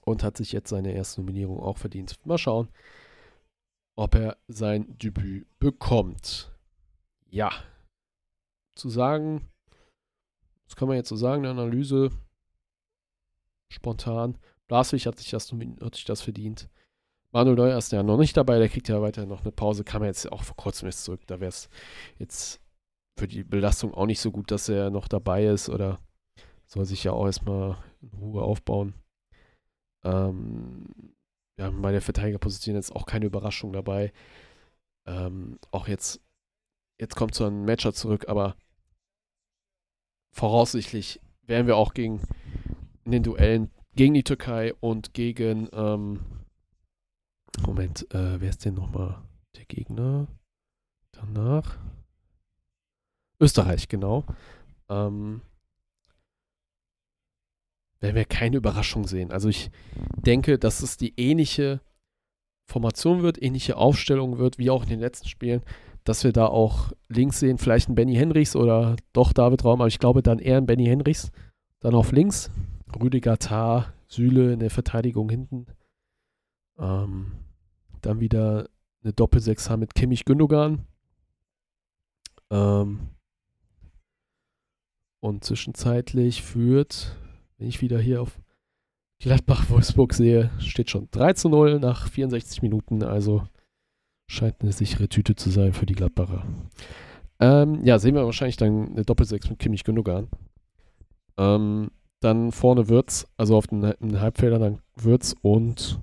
[0.04, 2.14] Und hat sich jetzt seine erste Nominierung auch verdient.
[2.24, 2.68] Mal schauen,
[3.96, 6.54] ob er sein Debüt bekommt.
[7.28, 7.50] Ja.
[8.74, 9.50] Zu sagen,
[10.66, 12.10] das kann man jetzt so sagen, eine Analyse.
[13.70, 14.38] Spontan.
[14.66, 16.68] Blaswig hat sich das, hat sich das verdient.
[17.30, 20.02] Manuel Neuer ist ja noch nicht dabei, der kriegt ja weiter noch eine Pause, kam
[20.04, 21.20] jetzt auch vor kurzem jetzt zurück.
[21.26, 21.68] Da wäre es
[22.18, 22.60] jetzt
[23.18, 26.00] für die Belastung auch nicht so gut, dass er noch dabei ist oder
[26.66, 28.94] soll sich ja auch erstmal in Ruhe aufbauen.
[30.04, 30.86] Ähm,
[31.58, 34.12] ja, bei der Verteidigerposition jetzt auch keine Überraschung dabei.
[35.06, 36.20] Ähm, auch jetzt,
[37.00, 38.56] jetzt kommt so ein Matcher zurück, aber
[40.34, 42.22] voraussichtlich werden wir auch gegen
[43.04, 46.20] in den Duellen gegen die Türkei und gegen ähm,
[47.66, 49.22] Moment, äh, wer ist denn nochmal
[49.56, 50.26] der Gegner?
[51.12, 51.78] Danach.
[53.40, 54.24] Österreich, genau.
[54.88, 55.42] Ähm,
[58.00, 59.32] werden wir keine Überraschung sehen.
[59.32, 59.70] Also ich
[60.16, 61.80] denke, dass es die ähnliche
[62.66, 65.62] Formation wird, ähnliche Aufstellung wird, wie auch in den letzten Spielen,
[66.04, 69.88] dass wir da auch links sehen, vielleicht ein Benny Henrichs oder doch David Raum, aber
[69.88, 71.30] ich glaube dann eher ein Benny Henrichs.
[71.80, 72.50] Dann auf links
[73.00, 75.66] Rüdiger Tarr, Süle in der Verteidigung hinten.
[76.78, 77.32] Ähm,
[78.00, 78.68] dann wieder
[79.02, 80.86] eine Doppel-6 haben mit Kimmich Gündogan.
[82.50, 83.10] Ähm,
[85.20, 87.16] und zwischenzeitlich führt,
[87.58, 88.38] wenn ich wieder hier auf
[89.20, 93.02] Gladbach-Wolfsburg sehe, steht schon 3 zu 0 nach 64 Minuten.
[93.02, 93.46] Also
[94.30, 96.44] Scheint eine sichere Tüte zu sein für die Gladbacher.
[97.40, 100.28] Ähm, ja, sehen wir wahrscheinlich dann eine Doppelsechs mit Kimmich Gündogan.
[101.38, 106.00] Ähm, dann vorne Würz, also auf den, den Halbfeldern dann Würz und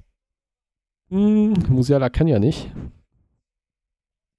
[1.09, 2.71] hm, Musiala kann ja nicht.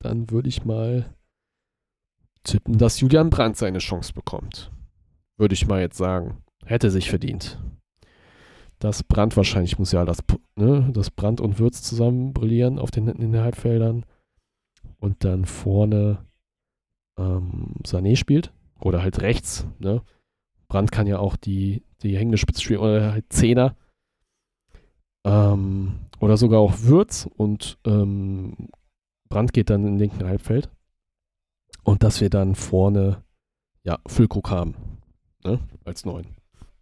[0.01, 1.15] Dann würde ich mal
[2.45, 4.71] tippen, dass Julian Brandt seine Chance bekommt.
[5.39, 6.43] Würde ich mal jetzt sagen.
[6.65, 7.61] Hätte sich verdient.
[8.79, 10.19] Das Brandt wahrscheinlich Musiala, das,
[10.57, 14.05] ne, das Brandt und Würz zusammen brillieren auf den, in den Halbfeldern.
[14.99, 16.25] Und dann vorne
[17.19, 18.53] ähm, Sané spielt.
[18.81, 20.03] Oder halt rechts, ne?
[20.69, 23.77] Brand kann ja auch die, die hängende Spitze spielen oder halt Zehner.
[25.25, 28.69] Ähm, oder sogar auch Würz und ähm,
[29.29, 30.71] Brand geht dann in den linken Halbfeld.
[31.83, 33.23] Und dass wir dann vorne,
[33.83, 34.75] ja, Füllkrug haben.
[35.45, 35.61] Ne?
[35.85, 36.27] Als neun.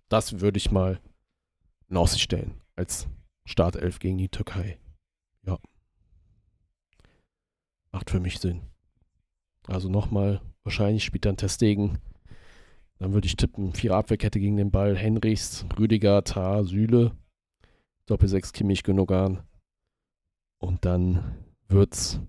[0.08, 0.98] Das würde ich mal
[1.88, 2.60] in Aussicht stellen.
[2.76, 3.08] Als
[3.44, 4.78] Startelf gegen die Türkei.
[5.46, 5.58] Ja.
[7.92, 8.62] Macht für mich Sinn.
[9.66, 11.98] Also nochmal, wahrscheinlich spielt dann Testegen
[12.98, 14.96] dann würde ich tippen, vier Abwehrkette gegen den Ball.
[14.96, 17.12] Henrichs, Rüdiger, Tar, Süle.
[18.06, 19.42] Doppel-6 Kimmich, Gündogan.
[20.58, 22.20] Und dann wird's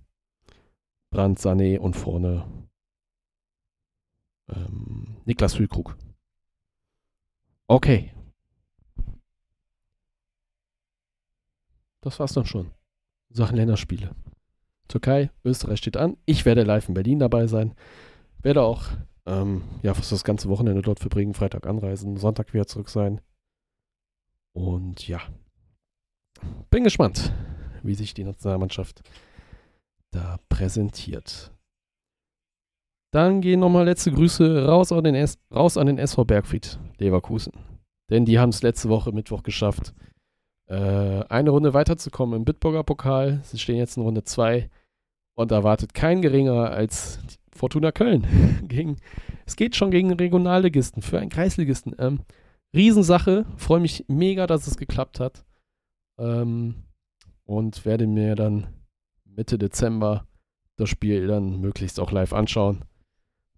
[1.10, 2.46] Brand, Sané und vorne
[4.50, 5.98] ähm, Niklas Füllkrug.
[7.68, 8.14] Okay.
[12.02, 12.72] Das war's dann schon.
[13.30, 14.16] Sachen Länderspiele.
[14.88, 16.18] Türkei, Österreich steht an.
[16.26, 17.74] Ich werde live in Berlin dabei sein.
[18.44, 18.86] Werde auch
[19.26, 23.22] ähm, ja, fast das ganze Wochenende dort verbringen, Freitag anreisen, Sonntag wieder zurück sein.
[24.54, 25.22] Und ja,
[26.70, 27.32] bin gespannt,
[27.84, 29.02] wie sich die Nationalmannschaft
[30.12, 31.52] da präsentiert.
[33.12, 37.54] Dann gehen nochmal letzte Grüße raus an, den S raus an den SV Bergfried Leverkusen.
[38.10, 39.94] Denn die haben es letzte Woche Mittwoch geschafft,
[40.68, 43.40] äh, eine Runde weiterzukommen im Bitburger Pokal.
[43.44, 44.70] Sie stehen jetzt in Runde 2
[45.36, 47.20] und erwartet kein geringer als
[47.56, 48.26] Fortuna Köln.
[48.68, 48.98] gegen,
[49.46, 51.96] es geht schon gegen Regionalligisten für einen Kreisligisten.
[52.00, 52.20] Ähm,
[52.76, 53.46] Riesensache.
[53.58, 55.46] Freue mich mega, dass es geklappt hat.
[56.18, 56.86] Ähm,
[57.46, 58.68] und werde mir dann
[59.24, 60.28] Mitte Dezember
[60.78, 62.86] das Spiel dann möglichst auch live anschauen.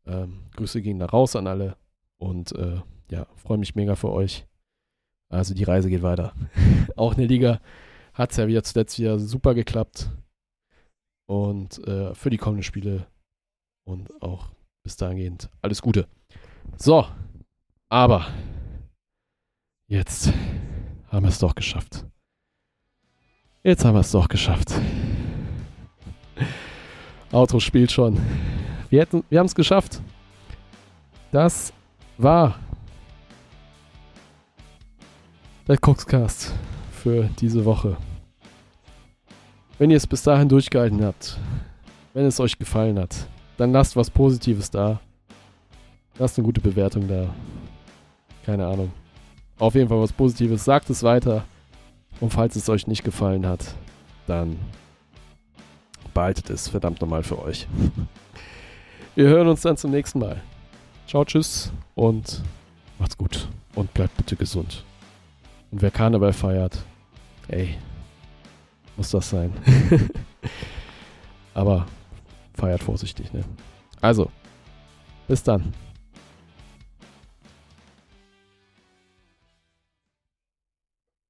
[0.05, 1.77] Ähm, Grüße gehen da raus an alle.
[2.17, 4.45] Und äh, ja, freue mich mega für euch.
[5.29, 6.33] Also die Reise geht weiter.
[6.95, 7.61] auch in der Liga
[8.13, 10.09] hat es ja wieder zuletzt wieder super geklappt.
[11.27, 13.07] Und äh, für die kommenden Spiele
[13.85, 14.49] und auch
[14.83, 16.07] bis dahingehend alles Gute.
[16.77, 17.05] So,
[17.89, 18.27] aber
[19.87, 20.31] jetzt
[21.07, 22.05] haben wir es doch geschafft.
[23.67, 24.71] Jetzt haben wir es doch geschafft.
[27.33, 28.17] Auto spielt schon.
[28.89, 29.99] Wir, wir haben es geschafft.
[31.33, 31.73] Das
[32.17, 32.57] war
[35.67, 36.53] der Coxcast
[36.93, 37.97] für diese Woche.
[39.77, 41.37] Wenn ihr es bis dahin durchgehalten habt,
[42.13, 43.27] wenn es euch gefallen hat,
[43.57, 45.01] dann lasst was Positives da.
[46.17, 47.35] Lasst eine gute Bewertung da.
[48.45, 48.93] Keine Ahnung.
[49.59, 50.63] Auf jeden Fall was Positives.
[50.63, 51.43] Sagt es weiter.
[52.19, 53.75] Und falls es euch nicht gefallen hat,
[54.25, 54.57] dann
[56.13, 57.67] behaltet es verdammt nochmal für euch.
[59.15, 60.41] Wir hören uns dann zum nächsten Mal.
[61.07, 62.43] Ciao, tschüss und
[62.99, 63.47] macht's gut.
[63.75, 64.83] Und bleibt bitte gesund.
[65.71, 66.83] Und wer Karneval feiert,
[67.47, 67.77] ey,
[68.95, 69.53] muss das sein.
[71.53, 71.85] Aber
[72.55, 73.31] feiert vorsichtig.
[73.33, 73.43] Ne?
[74.01, 74.31] Also,
[75.27, 75.73] bis dann.